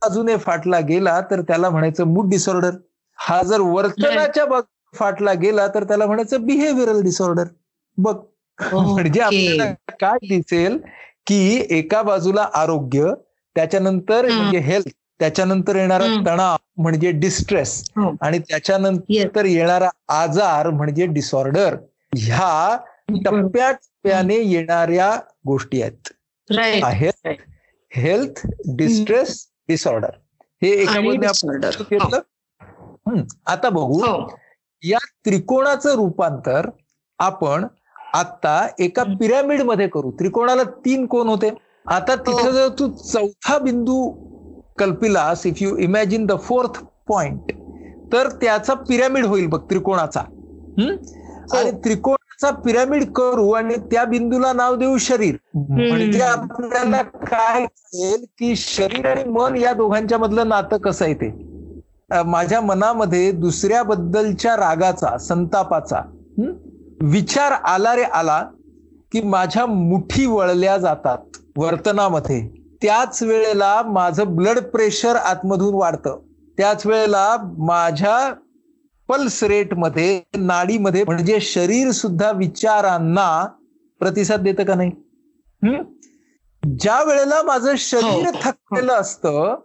बाजूने 0.07 0.35
फाटला 0.37 0.79
गेला 0.79 1.19
तर 1.31 1.41
त्याला 1.41 1.69
म्हणायचं 1.69 2.07
मूड 2.07 2.29
डिसऑर्डर 2.29 2.75
हा 3.19 3.41
जर 3.43 3.61
वर्तनाच्या 3.61 4.45
बाजूने 4.45 4.75
फाटला 4.93 5.33
गेला 5.33 5.67
तर 5.67 5.83
त्याला 5.83 6.05
म्हणायचं 6.05 6.45
बिहेव्हिअरल 6.45 7.01
डिसऑर्डर 7.03 7.47
बघ 7.97 8.15
म्हणजे 8.59 9.21
आपल्याला 9.21 9.71
काय 9.99 10.27
दिसेल 10.27 10.77
की 11.27 11.65
एका 11.69 12.01
बाजूला 12.01 12.47
आरोग्य 12.53 13.13
त्याच्यानंतर 13.55 14.27
म्हणजे 14.27 14.59
हेल्थ 14.59 14.87
त्याच्यानंतर 15.19 15.75
येणारा 15.75 16.05
तणाव 16.25 16.55
म्हणजे 16.77 17.11
डिस्ट्रेस 17.11 17.71
हो. 17.95 18.11
आणि 18.21 18.39
त्याच्यानंतर 18.39 19.45
येणारा 19.45 19.89
आजार 20.15 20.69
म्हणजे 20.69 21.05
डिसऑर्डर 21.07 21.75
ह्या 22.15 22.77
टप्प्याटप्प्याने 23.25 24.35
येणाऱ्या 24.41 25.11
गोष्टी 25.47 25.81
आहेत. 25.81 26.13
हेल्थ 27.91 28.45
डिस्ट्रेस 28.77 29.45
डिसऑर्डर 29.69 30.09
हे 30.63 30.69
एका 30.69 32.19
आता 33.45 33.69
बघू. 33.69 33.99
हो. 33.99 34.37
या 34.83 34.97
त्रिकोणाचं 35.25 35.95
रूपांतर 35.95 36.69
आपण 37.19 37.65
आता 38.13 38.67
एका 38.79 39.03
पिरामिडमध्ये 39.19 39.87
करू. 39.87 40.11
त्रिकोणाला 40.11 40.63
तीन 40.63 41.05
कोण 41.05 41.27
होते. 41.27 41.49
आता 41.87 42.15
तिथं 42.15 42.45
हो. 42.45 42.51
जर 42.51 42.67
तू 42.79 42.87
चौथा 42.91 43.57
बिंदू 43.57 44.09
कल्पिलास 44.77 45.45
if 45.45 45.61
you 45.61 45.77
imagine 45.77 46.25
the 46.25 46.31
fourth 46.39 46.83
point 47.07 47.51
तर 48.13 48.29
त्याचा 48.29 48.73
पिरामिड 48.73 49.25
होईल 49.25 49.47
बघ 49.47 49.61
त्रिकोणाचा. 49.69 50.21
हो. 50.21 51.57
आणि 51.57 51.71
त्रिकोणाचा 52.41 52.49
पिरामिड 52.63 53.03
करू 53.15 53.49
आणि 53.51 53.75
त्या 53.91 54.03
बिंदूला 54.05 54.51
नाव 54.53 54.75
देऊ 54.75 54.97
शरीर. 54.97 55.35
म्हणजे 55.55 56.21
आपल्याला 56.21 57.01
काय 57.01 57.65
कळेल 57.65 58.25
की 58.39 58.55
शरीर 58.55 59.05
आणि 59.07 59.23
मन 59.29 59.55
या 59.55 59.73
दोघांच्या 59.73 60.17
मधलं 60.17 60.49
नातं 60.49 60.77
कसं 60.77 61.05
आहे 61.05 61.13
ते? 61.13 61.31
माझ्या 62.25 62.59
मनामध्ये 62.61 63.31
दुसऱ्याबद्दलच्या 63.31 64.55
रागाचा 64.57 65.17
संतापाचा 65.17 66.01
विचार 67.03 67.51
आला 67.51 67.95
रे 67.95 68.03
आला 68.03 68.41
की 69.11 69.21
माझ्या 69.21 69.65
मुठी 69.65 70.25
वळल्या 70.25 70.77
जातात 70.77 71.37
वर्तनामध्ये. 71.57 72.47
त्याच 72.81 73.21
वेळेला 73.23 73.81
माझं 73.85 74.35
ब्लड 74.35 74.59
प्रेशर 74.73 75.15
आतमधून 75.15 75.73
वाढतं. 75.73 76.19
त्याच 76.57 76.85
वेळेला 76.85 77.35
माझ्या 77.57 78.17
पल्स 79.09 79.43
रेटमध्ये 79.43 80.21
नाडीमध्ये 80.37 81.03
म्हणजे 81.03 81.39
शरीर 81.39 81.91
सुद्धा 81.91 82.31
विचारांना 82.31 83.29
प्रतिसाद 84.01 84.41
देतं 84.41 84.63
का 84.63 84.75
नाही? 84.75 84.91
ज्या 86.63 87.01
वेळेला 87.03 87.41
माझं 87.43 87.75
शरीर 87.77 88.25
हो. 88.27 88.31
थकलेलं 88.43 88.93
असतं 88.93 89.55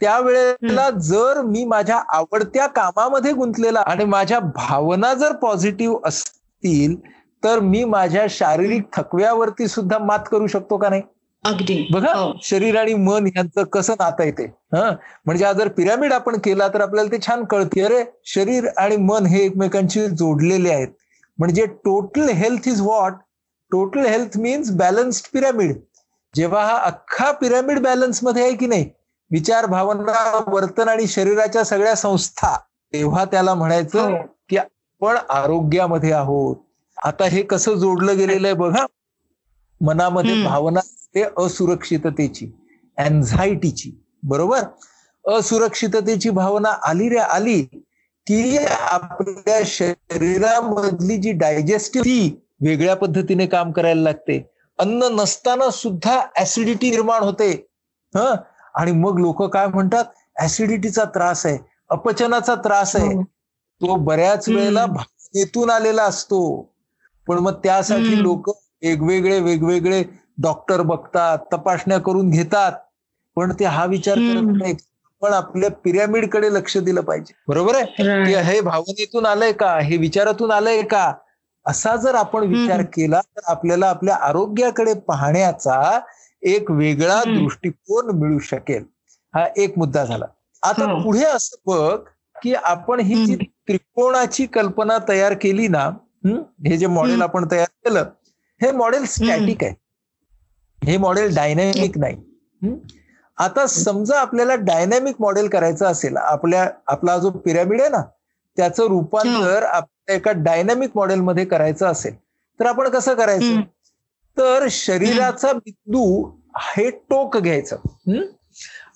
त्यावेळेला 0.00 0.88
जर 0.90 1.40
मी 1.42 1.64
माझ्या 1.64 1.96
आवडत्या 2.08 2.66
कामामध्ये 2.66 3.32
गुंतलेला 3.32 3.80
आणि 3.80 4.04
माझ्या 4.04 4.38
भावना 4.40 5.12
जर 5.14 5.32
पॉझिटिव्ह 5.32 5.98
असतील 6.04 6.96
तर 7.42 7.60
मी 7.60 7.84
माझ्या 7.84 8.26
शारीरिक 8.30 8.82
थकव्यावरती 8.92 9.68
सुद्धा 9.68 9.98
मात 9.98 10.28
करू 10.30 10.46
शकतो 10.46 10.76
का 10.76 10.88
नाही? 10.88 11.02
अगदी. 11.44 11.86
बघा 11.92 12.12
हो. 12.12 12.32
शरीर 12.42 12.76
आणि 12.76 12.94
मन 12.94 13.26
यांचं 13.36 13.64
कसं 13.64 13.94
नातं 14.00 14.24
येते 14.24 14.44
हा? 14.44 14.90
म्हणजे 15.26 15.44
जर 15.56 15.68
पिरामिड 15.68 16.12
आपण 16.12 16.38
केला 16.38 16.68
तर 16.68 16.80
आपल्याला 16.80 17.12
ते 17.12 17.18
छान 17.26 17.44
कळते. 17.44 17.80
अरे 17.80 18.04
शरीर 18.24 18.68
आणि 18.76 18.96
मन 18.96 19.26
हे 19.26 19.44
एकमेकांशी 19.44 20.06
जोडलेले 20.06 20.70
आहेत. 20.72 20.88
म्हणजे 21.38 21.66
total 21.66 22.28
health 22.28 22.68
is 22.68 22.80
what 22.80 23.12
total 23.72 24.06
health 24.06 24.38
means 24.38 24.70
balanced 24.70 25.26
pyramid 25.32 25.76
जेव्हा 26.34 26.64
हा 26.64 26.76
अख्खा 26.78 27.30
पिरामिड 27.30 27.78
बॅलन्समध्ये 27.78 28.42
आहे 28.42 28.54
की 28.56 28.66
नाही? 28.66 28.90
विचार 29.30 29.66
भावना 29.66 30.44
वर्तन 30.46 30.88
आणि 30.88 31.06
शरीराच्या 31.06 31.64
सगळ्या 31.64 31.94
संस्था. 31.94 32.56
तेव्हा 32.92 33.24
त्याला 33.24 33.54
म्हणायचं 33.54 34.10
हो. 34.10 34.16
की 34.48 34.56
आपण 34.56 35.16
आरोग्यामध्ये 35.30 36.12
आहोत. 36.12 36.56
आता 37.04 37.24
हे 37.24 37.42
कसं 37.42 37.74
जोडलं 37.74 38.16
गेलेलं 38.16 38.46
आहे 38.46 38.56
बघा. 38.56 38.84
मनामध्ये 39.80 40.42
भावना 40.44 40.80
ते 41.14 41.24
असुरक्षिततेची 41.38 42.50
अँझायटीची 42.98 43.90
बरोबर? 44.22 44.60
असुरक्षिततेची 45.24 46.30
भावना 46.30 46.68
आली 46.68 47.08
रे 47.08 47.18
आली 47.18 47.62
की 48.26 48.56
आपल्या 48.66 49.60
शरीरामधली 49.66 51.16
जी 51.16 51.32
डायजेस्टिव्ह 51.32 52.04
ती 52.04 52.42
वेगळ्या 52.60 52.96
पद्धतीने 52.96 53.46
काम 53.46 53.72
करायला 53.72 54.02
लागते. 54.02 54.50
अन्न 54.78 55.08
नसताना 55.12 55.70
सुद्धा 55.70 56.20
ऍसिडिटी 56.40 56.90
निर्माण 56.90 57.22
होते. 57.22 57.50
ह? 58.14 58.34
आणि 58.74 58.92
मग 58.92 59.18
लोक 59.18 59.42
काय 59.42 59.66
म्हणतात? 59.66 60.04
ऍसिडिटीचा 60.40 61.04
त्रास 61.04 61.46
आहे 61.46 61.58
अपचनाचा 61.90 62.54
त्रास 62.54 62.96
आहे. 62.96 63.22
तो 63.80 63.96
बऱ्याच 63.96 64.48
वेळेला 64.48 64.86
भावनेतून 64.86 65.70
आलेला 65.70 66.02
असतो. 66.02 66.72
पण 67.26 67.38
मग 67.38 67.52
त्यासाठी 67.52 68.22
लोक 68.22 68.48
वेगवेगळे 68.48 69.40
वेगवेगळे 69.40 70.02
डॉक्टर 70.38 70.82
बघतात 70.82 71.38
तपासण्या 71.52 71.98
करून 71.98 72.30
घेतात 72.30 72.72
पण 73.36 73.52
ते 73.52 73.64
हा 73.64 73.84
विचार 73.84 74.18
करत 74.18 74.56
नाही 74.56 74.74
पण 75.20 75.32
आपल्या 75.32 75.70
पिरॅमिडकडे 75.70 76.54
लक्ष 76.54 76.76
दिलं 76.78 77.00
पाहिजे. 77.00 77.34
बरोबर 77.48 77.74
आहे? 77.74 77.84
की 78.26 78.34
हे 78.34 78.60
भावनेतून 78.60 79.26
आलंय 79.26 79.52
का? 79.52 79.78
हे 79.80 79.96
विचारातून 79.96 80.50
आलंय 80.50 80.82
का? 80.82 81.12
असा 81.66 81.96
जर 81.96 82.14
आपण 82.14 82.42
विचार 82.44 82.82
केला 82.82 83.20
तर 83.20 83.40
आपल्याला 83.46 83.86
आपल्या 83.86 84.16
आरोग्याकडे 84.16 84.94
पाहण्याचा 84.94 86.00
एक 86.42 86.70
वेगळा 86.70 87.20
दृष्टिकोन 87.24 88.18
मिळू 88.18 88.38
शकेल. 88.38 88.84
हा 89.34 89.46
एक 89.56 89.78
मुद्दा 89.78 90.04
झाला. 90.04 90.24
आता 90.62 91.02
पुढे 91.02 91.24
असं 91.24 91.56
बघ 91.66 91.98
की 92.42 92.54
आपण 92.54 93.00
ही 93.00 93.24
जी 93.26 93.36
त्रिकोणाची 93.36 94.46
कल्पना 94.46 94.98
तयार 95.08 95.34
केली 95.34 95.68
ना 95.68 95.90
हे? 96.26 96.76
जे 96.76 96.86
मॉडेल 96.86 97.22
आपण 97.22 97.46
तयार 97.50 97.66
केलं 97.84 98.04
हे 98.62 98.72
मॉडेल 98.72 99.04
स्टॅटिक 99.04 99.64
आहे. 99.64 99.83
हे 100.86 100.96
मॉडेल 100.96 101.34
डायनॅमिक 101.34 101.98
नाही. 101.98 102.16
आता 103.38 103.66
समजा 103.66 104.18
आपल्याला 104.20 104.54
डायनॅमिक 104.56 105.14
मॉडेल 105.20 105.48
करायचं 105.48 105.86
असेल 105.86 106.16
आपल्या 106.16 106.68
आपला 106.86 107.16
जो 107.18 107.30
पिरॅमिड 107.38 107.80
आहे 107.80 107.90
ना 107.90 108.02
त्याचं 108.56 108.86
रूपांतर 108.88 109.62
आपल्या 109.62 110.14
एका 110.14 110.32
डायनॅमिक 110.34 110.90
मॉडेलमध्ये 110.94 111.44
करायचं 111.44 111.86
असेल 111.86 112.14
तर 112.60 112.66
आपण 112.66 112.88
कसं 112.88 113.14
करायचं? 113.14 113.60
तर 114.36 114.66
शरीराचा 114.70 115.52
बिंदू 115.52 116.24
हे 116.56 116.88
टोक 116.90 117.36
घ्यायचं. 117.36 117.76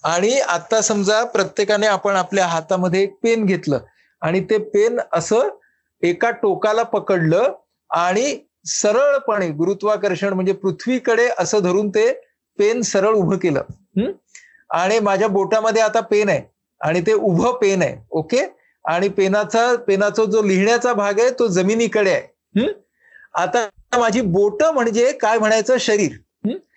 आणि 0.04 0.38
आता 0.40 0.80
समजा 0.80 1.22
प्रत्येकाने 1.24 1.86
आपण 1.86 2.16
आपल्या 2.16 2.46
हातामध्ये 2.46 3.02
एक 3.02 3.16
पेन 3.22 3.44
घेतलं 3.44 3.78
आणि 4.22 4.40
ते 4.40 4.58
पेन 4.58 4.98
असं 5.12 5.48
एका 6.02 6.30
टोकाला 6.32 6.82
पकडलं 6.82 7.52
आणि 7.90 8.36
सरळपणे 8.68 9.48
गुरुत्वाकर्षण 9.48 10.32
म्हणजे 10.32 10.52
पृथ्वीकडे 10.52 11.28
असं 11.38 11.58
धरून 11.62 11.88
ते 11.88 12.12
पेन 12.58 12.80
सरळ 12.82 13.14
उभं 13.14 13.36
केलं. 13.36 13.62
आणि 14.70 14.98
माझ्या 14.98 15.28
बोटामध्ये 15.28 15.82
आता 15.82 16.00
पेन 16.00 16.28
आहे. 16.28 16.42
आणि 16.80 17.00
ते 17.00 17.12
उभं 17.12 17.52
पेन 17.52 17.82
आहे. 17.82 17.96
ओके? 18.10 18.44
आणि 18.84 19.08
पेनाचा 19.08 19.74
पेनाचा 19.86 20.24
जो 20.24 20.42
लिहिण्याचा 20.42 20.92
भाग 20.94 21.20
आहे 21.20 21.30
तो 21.30 21.46
जमिनीकडे 21.46 22.10
आहे. 22.10 22.66
आता 23.34 23.68
माझी 23.98 24.20
बोट 24.20 24.62
म्हणजे 24.64 25.12
काय 25.12 25.38
म्हणायचं? 25.38 25.76
शरीर. 25.78 26.12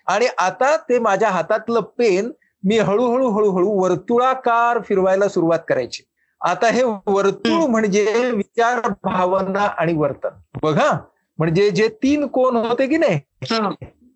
आणि 0.06 0.26
आता 0.38 0.76
ते 0.76 0.98
माझ्या 0.98 1.28
हातातलं 1.30 1.80
पेन 1.98 2.30
मी 2.64 2.78
हळूहळू 2.78 3.30
हळूहळू 3.30 3.68
वर्तुळाकार 3.68 4.78
फिरवायला 4.78 5.28
सुरुवात 5.28 5.58
करायची. 5.68 6.02
आता 6.40 6.66
हे 6.66 6.82
वर्तुळ 7.06 7.66
म्हणजे 7.66 8.30
विचार 8.34 8.80
भावना 9.04 9.66
आणि 9.78 9.92
वर्तन. 9.94 10.28
बघा. 10.62 10.90
म्हणजे 11.42 11.70
जे 11.70 11.88
तीन 11.88 12.26
कोण 12.26 12.56
होते 12.56 12.86
की 12.86 12.96
नाही? 12.96 13.18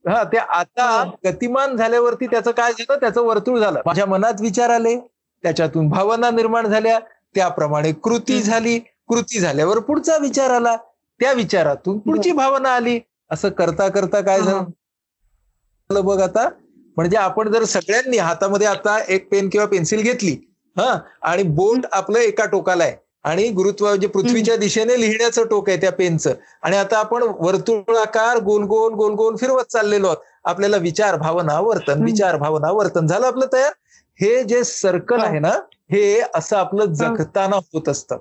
हा. 0.04 0.22
ते 0.24 0.36
आता 0.38 0.86
गतिमान 1.24 1.76
झाल्यावरती 1.76 2.26
त्याचं 2.26 2.50
काय 2.50 2.72
झालं? 2.72 2.98
त्याचं 3.00 3.22
वर्तुळ 3.22 3.58
झालं. 3.58 3.80
माझ्या 3.86 4.06
मनात 4.06 4.40
विचार 4.40 4.70
आले 4.70 4.96
त्याच्यातून 5.44 5.88
भावना 5.88 6.30
निर्माण 6.30 6.66
झाल्या 6.66 6.98
त्याप्रमाणे 7.34 7.92
कृती 7.92 8.40
झाली. 8.42 8.78
कृती 8.78 9.38
झाल्यावर 9.38 9.78
पुढचा 9.78 10.16
विचार 10.16 10.50
आला. 10.50 10.76
त्या 11.20 11.32
विचारातून 11.32 11.98
पुढची 11.98 12.32
भावना 12.32 12.74
आली. 12.74 12.98
असं 13.30 13.48
करता 13.48 13.88
करता 13.88 14.20
काय 14.20 14.40
झालं? 14.42 16.02
बघ 16.02 16.20
आता. 16.20 16.48
म्हणजे 16.96 17.16
आपण 17.16 17.52
जर 17.52 17.64
सगळ्यांनी 17.64 18.18
हातामध्ये 18.18 18.66
आता 18.66 18.98
एक 19.08 19.28
पेन 19.30 19.48
किंवा 19.48 19.66
पेन्सिल 19.66 20.02
घेतली 20.02 20.36
हा 20.76 20.98
आणि 21.22 21.42
बोट 21.42 21.86
आपलं 21.92 22.18
एका 22.18 22.44
टोकाला 22.44 22.84
आहे. 22.84 23.05
आणि 23.26 23.48
गुरुत्व 23.50 23.86
म्हणजे 23.86 24.06
पृथ्वीच्या 24.06 24.56
दिशेने 24.56 25.00
लिहिण्याचं 25.00 25.46
टोक 25.46 25.68
आहे 25.68 25.80
त्या 25.80 25.90
पेनचं. 25.92 26.34
आणि 26.62 26.76
आता 26.76 26.98
आपण 26.98 27.22
वर्तुळाकार 27.38 28.38
गोल 28.38 28.64
गोल 28.64 28.92
गोल 28.94 29.12
गोल 29.14 29.36
फिरवत 29.36 29.72
चाललेलो 29.72 30.06
आहोत. 30.06 30.16
आपल्याला 30.44 30.76
विचार 30.76 31.16
भावना 31.16 31.58
वर्तन 31.60 32.02
विचार 32.04 32.36
भावना 32.36 32.70
वर्तन 32.72 33.06
झालं 33.06 33.26
आपलं 33.26 33.46
तयार? 33.52 33.72
हे 34.18 34.42
जे 34.44 34.62
सर्कल 34.64 35.20
आहे 35.20 35.38
ना 35.38 35.50
हे 35.92 36.20
असं 36.34 36.56
आपलं 36.56 36.92
जगताना 36.94 37.56
होत 37.56 37.88
असतं. 37.88 38.18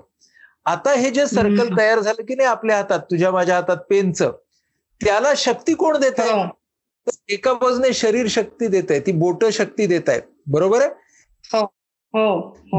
आता 0.66 0.92
हे 0.92 1.10
जे 1.10 1.26
सर्कल 1.26 1.76
तयार 1.78 2.00
झालं 2.00 2.22
की 2.28 2.34
नाही 2.34 2.48
आपल्या 2.48 2.76
हातात 2.76 3.00
तुझ्या 3.10 3.30
माझ्या 3.30 3.56
हातात 3.56 3.76
पेनचं 3.90 4.32
त्याला 5.00 5.32
शक्ती 5.36 5.74
कोण 5.74 5.96
देत 6.00 6.20
आहे? 6.20 6.44
एका 7.28 7.52
बाजूने 7.52 7.92
शरीर 7.92 8.26
शक्ती 8.30 8.66
देत 8.66 8.90
आहे 8.90 9.00
ती 9.00 9.12
बोट 9.12 9.44
शक्ती 9.52 9.86
देत 9.86 10.08
आहे 10.08 10.20
बरोबर 10.46 10.82
आहे? 10.82 11.60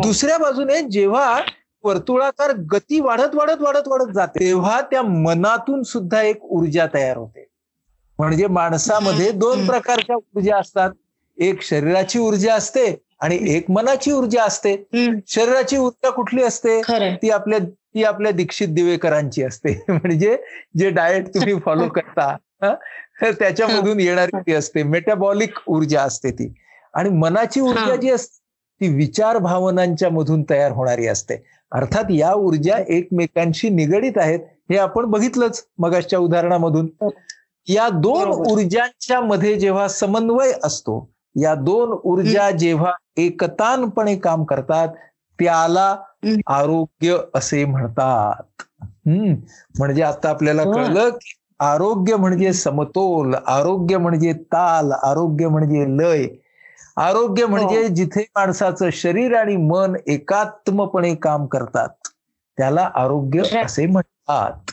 दुसऱ्या 0.03 0.37
बाजूने 0.37 0.81
जेव्हा 0.81 1.39
वर्तुळाकार 1.83 2.51
गती 2.51 2.99
वाढत 2.99 3.35
वाढत 3.35 3.61
वाढत 3.61 3.87
वाढत 3.87 4.11
जाते 4.13 4.39
तेव्हा 4.39 4.81
त्या 4.81 5.01
मनातून 5.01 5.83
सुद्धा 5.83 6.21
एक 6.21 6.43
ऊर्जा 6.43 6.87
तयार 6.93 7.17
होते. 7.17 7.47
म्हणजे 8.19 8.47
माणसामध्ये 8.47 9.31
दोन 9.31 9.65
प्रकारच्या 9.67 10.15
ऊर्जा 10.15 10.57
असतात. 10.57 10.89
एक 11.37 11.61
शरीराची 11.61 12.19
ऊर्जा 12.19 12.55
असते 12.55 13.03
आणि 13.19 13.39
एक 13.41 13.71
मनाची 13.71 14.11
ऊर्जा 14.11 14.43
असते. 14.43 14.75
शरीराची 15.27 15.77
ऊर्जा 15.77 16.09
कुठली 16.09 16.43
असते? 16.43 16.81
ती 17.15 17.29
आपल्या 17.29 17.59
ती 17.59 18.03
आपल्या 18.03 18.31
दीक्षित 18.31 18.67
दिवेकरांची 18.67 19.43
असते. 19.43 19.83
म्हणजे 19.89 20.37
जे 20.77 20.89
डाएट 20.89 21.27
तुम्ही 21.27 21.59
फॉलो 21.65 21.87
करता 21.89 22.35
त्याच्यामधून 23.21 23.99
येणारी 23.99 24.37
ती 24.37 24.53
असते. 24.53 24.83
मेटाबॉलिक 24.83 25.53
ऊर्जा 25.67 26.01
असते 26.01 26.31
ती. 26.31 26.53
आणि 26.93 27.09
मनाची 27.09 27.59
ऊर्जा 27.59 27.95
जी 27.95 28.09
असते 28.09 28.46
ती 28.81 28.87
विचार 28.87 29.37
भावनांच्या 29.37 30.09
मधून 30.09 30.43
तयार 30.49 30.71
होणारी 30.71 31.07
असते. 31.07 31.43
अर्थात 31.71 32.03
या 32.09 32.33
ऊर्जा 32.33 32.77
एकमेकांशी 32.87 33.69
निगडीत 33.69 34.11
आहेत 34.15 34.39
हे 34.69 34.77
आपण 34.77 35.05
बघितलंच 35.05 35.65
मगाच्या 35.77 36.19
उदाहरणामधून. 36.19 37.09
या 37.67 37.89
दोन 37.89 38.27
ऊर्जांच्या 38.27 39.21
मध्ये 39.21 39.59
जेव्हा 39.59 39.87
समन्वय 39.87 40.51
असतो 40.63 41.09
या 41.41 41.55
दोन 41.55 41.97
ऊर्जा 42.03 42.51
जेव्हा 42.51 42.91
एकतानपणे 43.17 44.15
काम 44.15 44.43
करतात 44.43 44.87
त्याला 45.39 45.97
आरोग्य 46.47 47.17
असे 47.35 47.65
म्हणतात. 47.65 48.63
हम्म. 48.83 49.33
म्हणजे 49.79 50.01
आता 50.01 50.29
आपल्याला 50.29 50.63
कळलं 50.63 51.09
की 51.09 51.33
आरोग्य 51.59 52.15
म्हणजे 52.15 52.53
समतोल 52.53 53.35
आरोग्य 53.47 53.97
म्हणजे 53.97 54.33
ताल 54.33 54.91
आरोग्य 54.91 55.47
म्हणजे 55.47 55.85
लय. 55.97 56.27
आरोग्य 56.97 57.45
म्हणजे 57.45 57.81
हो. 57.81 57.87
जिथे 57.87 58.21
माणसाचं 58.35 58.89
शरीर 58.93 59.35
आणि 59.35 59.55
मन 59.57 59.95
एकात्मपणे 60.07 61.15
काम 61.15 61.45
करतात 61.45 62.07
त्याला 62.57 62.89
आरोग्य 62.95 63.59
असे 63.59 63.85
म्हणतात. 63.85 64.71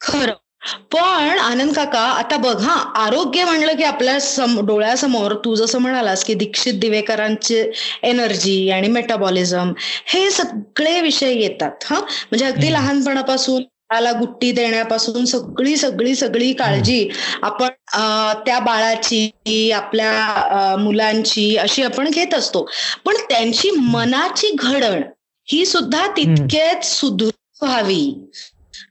खरं. 0.00 0.32
पण 0.92 1.38
आनंद 1.38 1.72
काका 1.76 2.00
आता 2.00 2.36
बघ 2.36 2.56
हा 2.60 2.74
आरोग्य 2.96 3.44
म्हणलं 3.44 3.76
की 3.76 3.84
आपल्या 3.84 4.16
डोळ्यासमोर 4.66 5.34
तू 5.44 5.54
जसं 5.54 5.78
म्हणालास 5.78 6.24
की 6.24 6.34
दीक्षित 6.34 6.74
दिवेकरांचे 6.74 7.70
एनर्जी 8.02 8.70
आणि 8.70 8.88
मेटाबॉलिझम 8.88 9.72
हे 10.06 10.30
सगळे 10.30 11.00
विषय 11.00 11.32
येतात 11.32 11.84
हा? 11.84 11.98
म्हणजे 12.00 12.44
अगदी 12.44 12.72
लहानपणापासून 12.72 13.62
बाळाला 13.94 14.18
गुट्टी 14.18 14.52
देण्यापासून 14.52 15.24
सगळी 15.24 15.76
सगळी 15.76 16.14
सगळी 16.14 16.52
काळजी 16.52 17.08
आपण 17.42 17.68
त्या 18.46 18.58
बाळाची 18.58 19.70
आपल्या 19.70 20.76
मुलांची 20.78 21.56
अशी 21.56 21.82
आपण 21.82 22.08
घेत 22.10 22.34
असतो. 22.34 22.70
पण 23.04 23.14
त्यांची 23.28 23.70
मनाची 23.70 24.56
घडण 24.58 25.02
ही 25.44 25.66
सुद्धा 25.66 26.06
तितकेच 26.06 26.84
सुदृढ 26.84 27.64
व्हावी. 27.64 28.30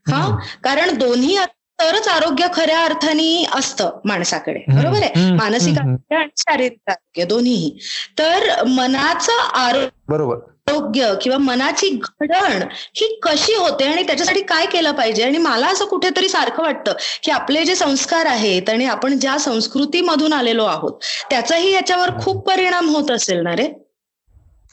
हा? 0.08 0.36
कारण 0.64 0.98
दोन्ही 0.98 1.38
तरच 1.80 2.08
आरोग्य 2.08 2.48
खऱ्या 2.54 2.86
अर्थाने 2.86 3.46
असतं 3.56 4.00
माणसाकडे. 4.06 4.60
बरोबर 4.60 4.98
आहे? 4.98 5.32
मानसिक 5.32 5.78
आरोग्य 5.78 6.16
आणि 6.16 6.34
शारीरिक 6.38 6.78
आरोग्य 6.88 7.26
दोन्हीही. 7.26 7.78
तर 8.20 8.64
मनाचं 8.64 9.40
आरोग्य 9.40 9.88
बरोबर. 10.08 10.38
आरोग्य 10.68 11.14
किंवा 11.22 11.38
मनाची 11.38 11.90
घडण 12.20 12.64
ही 12.96 13.08
कशी 13.24 13.54
होते 13.56 13.86
आणि 13.86 14.04
त्याच्यासाठी 14.04 14.42
काय 14.44 14.66
केलं 14.66 14.92
पाहिजे? 14.92 15.24
आणि 15.24 15.38
मला 15.38 15.68
असं 15.68 15.86
कुठेतरी 15.86 16.30
सारखं 16.30 16.64
वाटतं 16.64 16.94
की 17.24 17.32
आपले 17.32 17.64
जे 17.66 17.76
संस्कार 17.76 18.26
आहेत 18.26 18.70
आणि 18.70 18.86
आपण 18.86 19.18
ज्या 19.20 19.38
संस्कृतीमधून 19.40 20.34
आलेलो 20.34 20.64
आहोत 20.66 21.00
त्याचाही 21.30 21.72
याच्यावर 21.72 22.10
खूप 22.22 22.48
परिणाम 22.48 22.90
होत 22.90 23.12
असेल 23.12 23.42
ना 23.44 23.56
रे? 23.56 23.68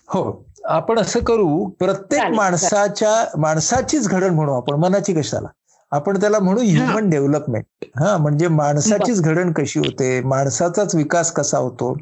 हो. 0.08 0.46
आपण 0.64 0.98
असं 0.98 1.20
करू 1.24 1.64
प्रत्येक 1.80 2.32
माणसाच्या 2.34 3.38
माणसाचीच 3.40 4.08
घडण 4.08 4.34
म्हणू 4.34 4.52
आपण 4.52 4.74
मनाची 4.80 5.12
कशाला? 5.14 5.48
आपण 5.92 6.20
त्याला 6.20 6.38
म्हणू 6.38 6.60
ह्युमन 6.62 7.08
डेव्हलपमेंट 7.10 7.84
हा 8.00 8.16
म्हणजे 8.16 8.48
माणसाचीच 8.48 9.20
घडण 9.22 9.52
कशी 9.52 9.78
होते 9.78 10.20
माणसाचाच 10.24 10.94
विकास 10.94 11.32
कसा 11.32 11.58
होतो? 11.58 11.94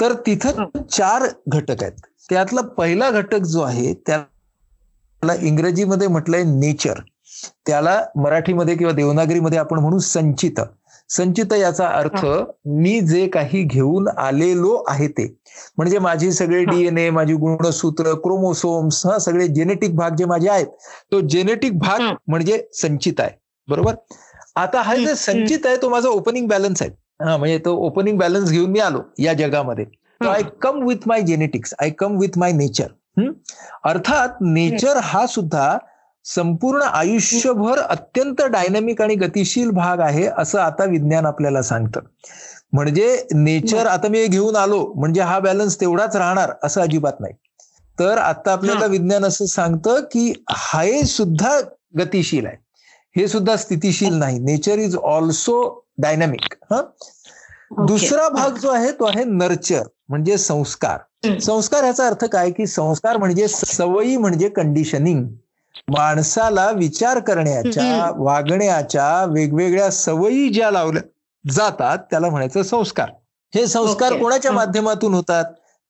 तर 0.00 0.12
तिथं 0.26 0.64
चार 0.90 1.26
घटक 1.48 1.82
आहेत. 1.82 2.00
त्यातला 2.30 2.60
पहिला 2.60 3.10
घटक 3.10 3.42
जो 3.42 3.60
आहे 3.60 3.92
त्याला 4.06 5.34
इंग्रजीमध्ये 5.34 6.08
म्हटलंय 6.08 6.42
नेचर. 6.44 7.00
त्याला 7.66 8.00
मराठीमध्ये 8.16 8.76
किंवा 8.76 8.92
देवनागरीमध्ये 8.92 9.58
आपण 9.58 9.78
म्हणू 9.78 9.98
संचित. 9.98 10.60
संचित 11.10 11.52
याचा 11.52 11.86
अर्थ 11.88 12.24
मी 12.66 13.00
जे 13.00 13.26
काही 13.28 13.62
घेऊन 13.62 14.08
आलेलो 14.08 14.84
आहे 14.88 15.08
ते. 15.08 15.26
म्हणजे 15.76 15.98
माझी 15.98 16.32
सगळे 16.32 16.64
डीएनए 16.64 17.08
माझी 17.10 17.34
गुणसूत्र 17.34 18.12
क्रोमोसोम्स 18.14 19.06
हा 19.06 19.18
सगळे 19.18 19.46
जेनेटिक 19.48 19.96
भाग 19.96 20.16
जे 20.16 20.24
माझे 20.24 20.48
आहेत 20.48 20.66
तो 21.12 21.20
जेनेटिक 21.20 21.78
भाग 21.78 22.00
म्हणजे 22.28 22.62
संचित 22.74 23.20
आहे. 23.20 23.30
बरोबर? 23.68 23.94
आता 24.56 24.82
हा 24.82 24.94
जे 24.96 25.14
संचित 25.14 25.66
आहे 25.66 25.76
तो 25.76 25.88
माझा 25.88 26.08
ओपनिंग 26.08 26.48
बॅलन्स 26.48 26.82
आहे. 26.82 26.90
हा 27.24 27.36
म्हणजे 27.36 27.58
तो 27.58 27.74
ओपनिंग 27.76 28.18
बॅलन्स 28.18 28.50
घेऊन 28.50 28.70
मी 28.70 28.80
आलो 28.80 29.00
या 29.18 29.32
जगामध्ये. 29.32 29.84
I 30.20 30.42
come 30.62 30.82
with 30.86 31.06
my 31.06 31.22
genetics 31.22 31.74
I 31.82 31.90
come 31.90 32.16
with 32.18 32.38
my 32.38 32.52
nature 32.52 32.86
अर्थात 33.84 34.28
नेचर 34.40 34.96
हा 35.02 35.26
सुद्धा 35.26 35.78
संपूर्ण 36.24 36.82
आयुष्यभर 36.82 37.78
अत्यंत 37.78 38.42
डायनॅमिक 38.42 39.00
आणि 39.02 39.14
गतिशील 39.14 39.70
भाग 39.70 40.00
आहे 40.00 40.26
असं 40.38 40.60
आता 40.60 40.84
विज्ञान 40.84 41.26
आपल्याला 41.26 41.62
सांगतं. 41.62 42.00
म्हणजे 42.72 43.26
नेचर 43.34 43.86
आता 43.86 44.08
मी 44.08 44.26
घेऊन 44.26 44.56
आलो 44.56 44.92
म्हणजे 44.96 45.20
हा 45.20 45.38
बॅलन्स 45.38 45.80
तेवढाच 45.80 46.16
राहणार 46.16 46.52
असं 46.62 46.80
अजिबात 46.80 47.20
नाही. 47.20 47.34
तर 47.98 48.18
आता 48.18 48.52
आपल्याला 48.52 48.86
विज्ञान 48.86 49.24
असं 49.24 49.46
सांगतं 49.46 50.00
की 50.00 50.32
हे 50.50 51.04
सुद्धा 51.04 51.60
गतिशील 51.98 52.46
आहे. 52.46 52.56
हे 53.16 53.28
सुद्धा 53.28 53.56
स्थितीशील 53.56 54.14
नाही. 54.14 54.38
नेचर 54.38 54.78
इज 54.78 54.96
ऑल्सो 54.96 55.86
डायनॅमिक 55.98 56.54
हा? 56.70 56.82
दुसरा 57.70 58.28
भाग 58.28 58.56
जो 58.58 58.68
आहे 58.70 58.90
तो 58.92 59.04
आहे 59.04 59.24
नर्चर 59.24 59.82
म्हणजे 60.08 60.36
संस्कार. 60.38 60.98
संस्कार 61.40 61.82
ह्याचा 61.82 62.06
अर्थ 62.06 62.24
काय? 62.24 62.50
की 62.50 62.66
संस्कार 62.66 63.16
म्हणजे 63.16 63.48
सवयी 63.48 64.16
म्हणजे 64.16 64.48
कंडिशनिंग 64.48 65.24
माणसाला 65.88 66.70
विचार 66.70 67.18
करण्याच्या 67.18 68.10
वागण्याच्या 68.16 69.24
वेगवेगळ्या 69.24 69.90
सवयी 69.90 70.48
ज्या 70.48 70.70
लावल्या 70.70 71.02
जातात 71.44 71.98
त्याला 72.10 72.28
म्हणायचं 72.28 72.62
संस्कार. 72.62 73.10
हे 73.54 73.66
संस्कार 73.66 74.16
कोणाच्या 74.18 74.52
माध्यमातून 74.52 75.14
होतात? 75.14 75.44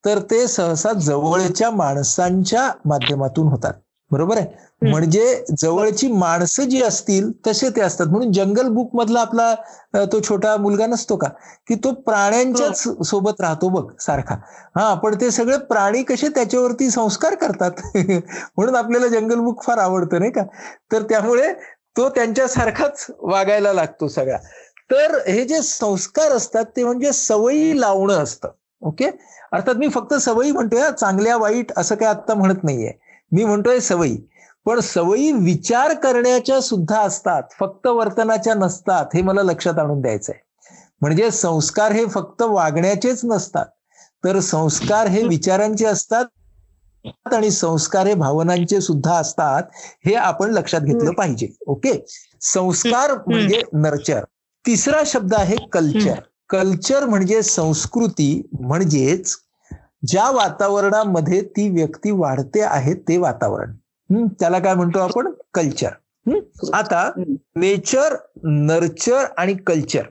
तर 0.04 0.18
ते 0.18 0.46
सहसा 0.46 0.92
जवळच्या 0.92 1.70
माणसांच्या 1.70 2.70
माध्यमातून 2.84 3.48
होतात. 3.48 3.72
बरोबर 4.10 4.36
आहे? 4.38 4.46
म्हणजे 4.82 5.44
जवळची 5.58 6.08
माणसं 6.08 6.64
जी 6.64 6.82
असतील 6.82 7.30
तसे 7.46 7.68
ते 7.70 7.80
असतात. 7.80 8.06
म्हणून 8.06 8.32
जंगल 8.32 8.68
बुक 8.68 8.90
मधला 8.94 9.20
आपला 9.20 9.54
तो 10.04 10.20
छोटा 10.20 10.56
मुलगा 10.56 10.86
नसतो 10.86 11.16
का? 11.16 11.28
की 11.66 11.74
तो 11.74 11.92
प्राण्यांच्याच 11.92 12.82
हो. 12.86 13.02
सोबत 13.02 13.40
राहतो 13.40 13.68
बघ 13.68 13.92
सारखा. 14.00 14.34
हा 14.76 14.94
पण 14.94 15.14
ते 15.20 15.30
सगळे 15.30 15.58
प्राणी 15.58 16.02
कसे 16.02 16.28
त्याच्यावरती 16.28 16.90
संस्कार 16.90 17.34
करतात? 17.34 17.70
म्हणून 18.56 18.76
आपल्याला 18.76 19.08
जंगल 19.08 19.40
बुक 19.40 19.62
फार 19.64 19.78
आवडतं 19.78 20.18
नाही 20.18 20.32
का? 20.32 20.42
तर 20.92 21.02
त्यामुळे 21.02 21.52
तो 21.96 22.08
त्यांच्यासारखाच 22.08 23.06
वागायला 23.18 23.72
लागतो 23.72 24.08
सगळा. 24.08 24.36
तर 24.90 25.18
हे 25.28 25.44
जे 25.44 25.62
संस्कार 25.62 26.32
असतात 26.32 26.64
ते 26.76 26.84
म्हणजे 26.84 27.12
सवयी 27.12 27.80
लावणं 27.80 28.14
असतं. 28.14 28.48
ओके? 28.80 29.10
अर्थात 29.52 29.74
मी 29.74 29.88
फक्त 29.88 30.14
सवयी 30.14 30.52
म्हणतोय 30.52 30.90
चांगल्या 31.00 31.36
वाईट 31.36 31.72
असं 31.76 31.94
काय 31.94 32.08
आता 32.08 32.34
म्हणत 32.34 32.64
नाहीये. 32.64 32.92
मी 33.32 33.44
म्हणतोय 33.44 33.80
सवयी. 33.80 34.16
पण 34.64 34.80
सवयी 34.80 35.32
विचार 35.32 35.94
करण्याच्या 35.94 36.60
सुद्धा 36.60 37.00
असतात. 37.00 37.42
फक्त 37.60 37.86
वर्तनाच्या 37.86 38.54
नसतात 38.54 39.06
हे 39.14 39.22
मला 39.22 39.42
लक्षात 39.42 39.78
आणून 39.78 40.00
द्यायचंय. 40.00 40.36
म्हणजे 41.00 41.30
संस्कार 41.30 41.92
हे 41.92 42.06
फक्त 42.06 42.42
वागण्याचेच 42.42 43.20
नसतात. 43.24 43.66
तर 44.24 44.40
संस्कार 44.40 45.06
हे 45.06 45.22
विचारांचे 45.22 45.84
असतात 45.84 46.24
आणि 47.34 47.50
संस्कार 47.50 48.06
हे 48.06 48.14
भावनांचे 48.14 48.80
सुद्धा 48.80 49.14
असतात 49.14 49.62
हे 50.06 50.14
आपण 50.14 50.50
लक्षात 50.50 50.80
घेतलं 50.80 51.10
पाहिजे. 51.10 51.48
ओके? 51.66 52.06
संस्कार 52.40 53.12
म्हणजे 53.26 53.62
नर्चर. 53.72 54.24
तिसरा 54.66 55.02
शब्द 55.06 55.34
आहे 55.34 55.56
कल्चर. 55.72 56.14
कल्चर 56.48 57.06
म्हणजे 57.06 57.42
संस्कृती 57.42 58.48
म्हणजेच 58.60 59.36
ज्या 60.02 60.30
वातावरणामध्ये 60.30 61.40
ती 61.56 61.68
व्यक्ती 61.70 62.10
वाढते 62.10 62.60
आहे 62.60 62.94
ते 63.08 63.16
वातावरण. 63.16 63.72
त्याला 64.40 64.58
काय 64.58 64.74
म्हणतो 64.74 64.98
आपण? 64.98 65.30
कल्चर. 65.54 65.90
आता 66.74 67.10
नेचर 67.56 68.14
नर्चर 68.44 69.24
आणि 69.38 69.54
कल्चर 69.66 70.02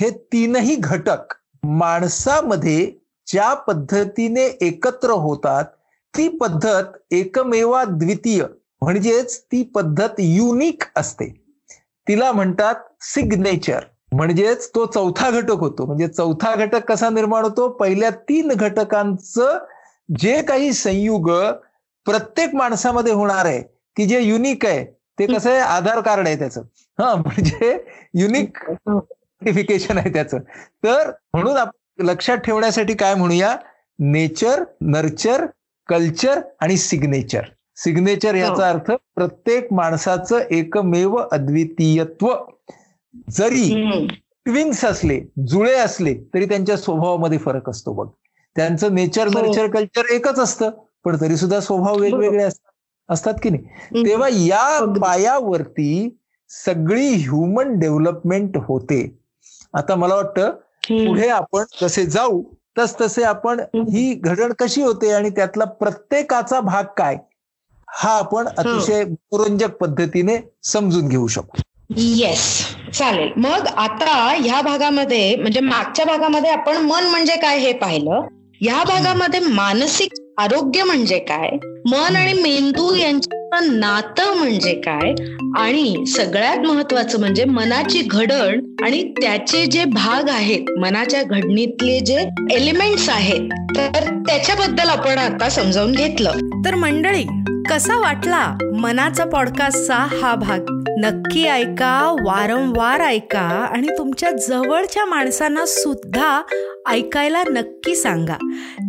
हे 0.00 0.10
तीनही 0.32 0.74
घटक 0.76 1.34
माणसामध्ये 1.62 2.90
ज्या 3.26 3.52
पद्धतीने 3.54 4.44
एकत्र 4.60 5.10
होतात 5.10 5.64
ती 6.14 6.28
पद्धत 6.28 6.96
एकमेवा 7.10 7.84
द्वितीय 7.84 8.44
म्हणजेच 8.82 9.40
ती 9.42 9.62
पद्धत 9.64 10.14
युनिक 10.18 10.82
असते. 10.96 11.28
तिला 12.06 12.30
म्हणतात 12.32 12.74
सिग्नेचर 13.00 13.80
म्हणजेच 14.12 14.68
तो 14.74 14.84
चौथा 14.86 15.30
घटक 15.30 15.58
होतो. 15.60 15.86
म्हणजे 15.86 16.08
चौथा 16.08 16.54
घटक 16.56 16.84
कसा 16.88 17.08
निर्माण 17.10 17.44
होतो? 17.44 17.68
पहिल्या 17.68 18.10
तीन 18.28 18.52
घटकांचं 18.52 19.58
जे 20.08 20.40
काही 20.42 20.72
संयुग 20.72 21.30
प्रत्येक 22.06 22.54
माणसामध्ये 22.54 23.12
होणार 23.12 23.46
आहे 23.46 23.60
की 23.96 24.06
जे 24.06 24.20
युनिक 24.20 24.66
आहे 24.66 24.84
ते 25.18 25.26
कसं 25.26 25.50
आहे? 25.50 25.58
आधार 25.60 26.00
कार्ड 26.00 26.26
आहे 26.26 26.38
त्याचं. 26.38 26.62
हा 26.98 27.14
म्हणजे 27.14 27.76
युनिक 28.14 28.58
आयडेंटिफिकेशन 28.68 29.98
आहे 29.98 30.12
त्याचं. 30.12 30.38
तर 30.84 31.10
म्हणून 31.34 31.56
आपण 31.56 32.06
लक्षात 32.06 32.38
ठेवण्यासाठी 32.38 32.94
काय 32.94 33.14
म्हणूया? 33.14 33.56
नेचर 33.98 34.62
नर्चर 34.80 35.44
कल्चर 35.88 36.40
आणि 36.60 36.76
सिग्नेचर 36.76 37.42
सिग्नेचर 37.76 38.34
याचा 38.34 38.68
अर्थ 38.68 38.90
प्रत्येक 39.14 39.72
माणसाचं 39.72 40.38
एकमेव 40.50 41.16
अद्वितीयत्व. 41.16 42.28
जरी 43.30 43.68
ट्विन्स 44.46 44.84
असले 44.84 45.20
जुळे 45.46 45.74
असले 45.74 46.14
तरी 46.34 46.44
त्यांच्या 46.44 46.76
स्वभावामध्ये 46.76 47.38
फरक 47.38 47.68
असतो 47.70 47.92
बघ. 47.92 48.06
त्यांचं 48.56 48.94
नेचर 48.94 49.28
नर्चर 49.28 49.66
कल्चर 49.70 50.12
एकच 50.12 50.38
असतं 50.38 50.70
पण 51.04 51.16
तरी 51.20 51.36
सुद्धा 51.36 51.60
स्वभाव 51.60 51.98
वेगवेगळे 51.98 52.42
असतात 52.42 52.72
असतात 53.08 53.34
की 53.42 53.50
नाही? 53.50 54.04
तेव्हा 54.04 54.28
या 54.30 54.78
पायावरती 55.00 56.08
सगळी 56.50 57.08
ह्युमन 57.08 57.78
डेव्हलपमेंट 57.78 58.56
होते. 58.58 59.00
आता 59.74 59.94
मला 59.94 60.14
वाटतं 60.14 60.50
पुढे 60.88 61.28
आपण 61.28 61.64
जसे 61.80 62.04
जाऊ 62.06 62.42
तस 62.78 62.94
तसे 63.00 63.22
आपण 63.22 63.60
ही 63.74 64.12
घडण 64.14 64.52
कशी 64.58 64.82
होते 64.82 65.10
आणि 65.12 65.30
त्यातला 65.30 65.64
प्रत्येकाचा 65.64 66.60
भाग 66.60 66.84
काय 66.96 67.16
हा 67.88 68.10
आपण 68.18 68.48
अतिशय 68.48 69.04
मनोरंजक 69.04 69.76
पद्धतीने 69.76 70.36
समजून 70.62 71.08
घेऊ 71.08 71.26
शकतो 71.26 71.62
येस 71.90 72.42
चालेल. 72.94 73.28
मग 73.36 73.66
आता 73.76 74.34
ह्या 74.40 74.60
भागामध्ये 74.62 75.36
म्हणजे 75.36 75.60
मागच्या 75.60 76.04
भागामध्ये 76.04 76.50
आपण 76.50 76.76
मन 76.76 77.04
म्हणजे 77.04 77.36
काय 77.36 77.58
हे 77.58 77.72
पाहिलं. 77.72 78.20
या 78.60 78.82
भागामध्ये 78.84 79.40
मानसिक 79.40 80.12
आरोग्य 80.40 80.84
म्हणजे 80.84 81.18
काय? 81.18 81.48
मन 81.90 82.16
आणि 82.16 82.32
मेंदू 82.32 82.94
यांचं 82.94 83.78
नातं 83.80 84.36
म्हणजे 84.36 84.74
काय? 84.74 85.14
आणि 85.56 86.04
सगळ्यात 86.06 86.58
महत्वाचं 86.58 87.20
म्हणजे 87.20 87.44
मनाची 87.44 88.02
घडण 88.02 88.60
आणि 88.82 89.02
त्याचे 89.22 89.66
जे 89.66 89.84
भाग 89.84 90.28
आहेत 90.28 90.70
मनाच्या 90.78 91.22
घडणीतले 91.22 92.00
जे 92.00 92.24
एलिमेंट्स 92.52 93.08
आहेत 93.08 93.50
तर 93.76 94.08
त्याच्याबद्दल 94.28 94.88
आपण 94.88 95.18
आता 95.18 95.48
समजावून 95.48 95.92
घेतलं. 95.92 96.32
तर 96.64 96.74
मंडळी 96.74 97.24
कसा 97.70 97.98
वाटला 97.98 98.58
मनाचा 98.80 99.24
पॉडकास्टचा 99.24 99.94
हा 99.94 100.34
भाग? 100.34 100.77
नक्की 100.98 101.44
ऐका 101.44 102.16
वारंवार 102.24 103.00
ऐका 103.00 103.40
आणि 103.40 103.88
तुमच्या 103.98 104.30
जवळच्या 104.30 105.04
माणसांना 105.04 105.66
सुद्धा 105.66 106.42
ऐकायला 106.88 107.42
नक्की 107.50 107.96
सांगा. 107.96 108.36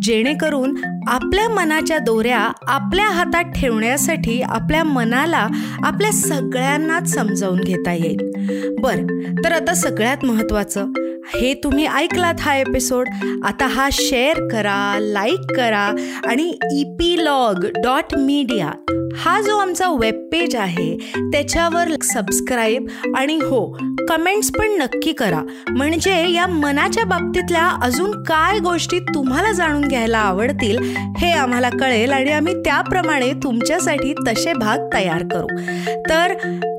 जेणेकरून 0.02 0.78
आपल्या 1.08 1.50
मनाच्या 1.50 1.98
दोऱ्या 1.98 2.52
आपल्या 2.68 3.06
हातात 3.06 3.44
ठेवण्यासाठी 3.44 4.42
आपल्या 4.42 4.84
मनाला 4.84 5.48
आपल्या 5.84 6.12
सगळ्यांनाच 6.12 7.14
समजावून 7.14 7.60
घेता 7.60 7.94
येईल. 7.94 8.18
बरं 8.82 9.08
तर 9.44 9.52
आता 9.52 9.74
सगळ्यात 9.74 10.26
महत्त्वाचं. 10.26 10.86
हे 11.36 11.54
तुम्ही 11.54 11.86
ऐकलात 11.86 12.34
हा 12.40 12.56
एपिसोड 12.56 13.10
आता 13.44 13.68
हा 13.68 13.90
शेअर 13.92 14.48
करा 14.48 14.98
लाईक 15.00 15.52
करा 15.58 15.96
आणि 16.28 16.58
ईपीलॉग 16.74 17.66
डॉट 17.84 18.16
मीडिया 18.18 18.72
हा 19.16 19.42
जो 19.42 19.58
आमचा 19.58 19.86
वेब 20.00 20.30
पेज 20.32 20.56
आहे 20.56 20.98
त्याच्यावर 21.20 21.88
सबस्क्राईब 22.04 22.88
आणि 23.16 23.36
हो 23.36 23.78
कमेंट्स 24.10 24.52
पण 24.52 24.70
नक्की 24.70 25.12
करा. 25.12 25.42
म्हणजे 25.70 26.32
या 26.32 26.48
मनाच्या 26.48 27.04
बाबतीतल्या 27.04 27.68
अजून 27.82 28.24
काय 28.24 28.60
गोष्टी 28.60 29.00
तुम्हाला 29.00 29.52
जाणून 29.52 29.88
घ्यायला 29.88 30.18
आवडतील 30.18 30.78
हे 31.18 31.32
आम्हाला 31.32 31.70
कळेल 31.70 32.12
आणि 32.12 32.32
आम्ही 32.32 32.54
त्याप्रमाणे 32.54 33.32
तुमच्यासाठी 33.34 34.14
तसे 34.28 34.54
भाग 34.54 34.78
तयार 34.94 35.24
करू. 35.32 35.48
तर 36.10 36.34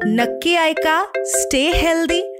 नक्की 0.07 0.55
ऐका 0.55 1.05
stay 1.25 1.71
healthy 1.71 2.40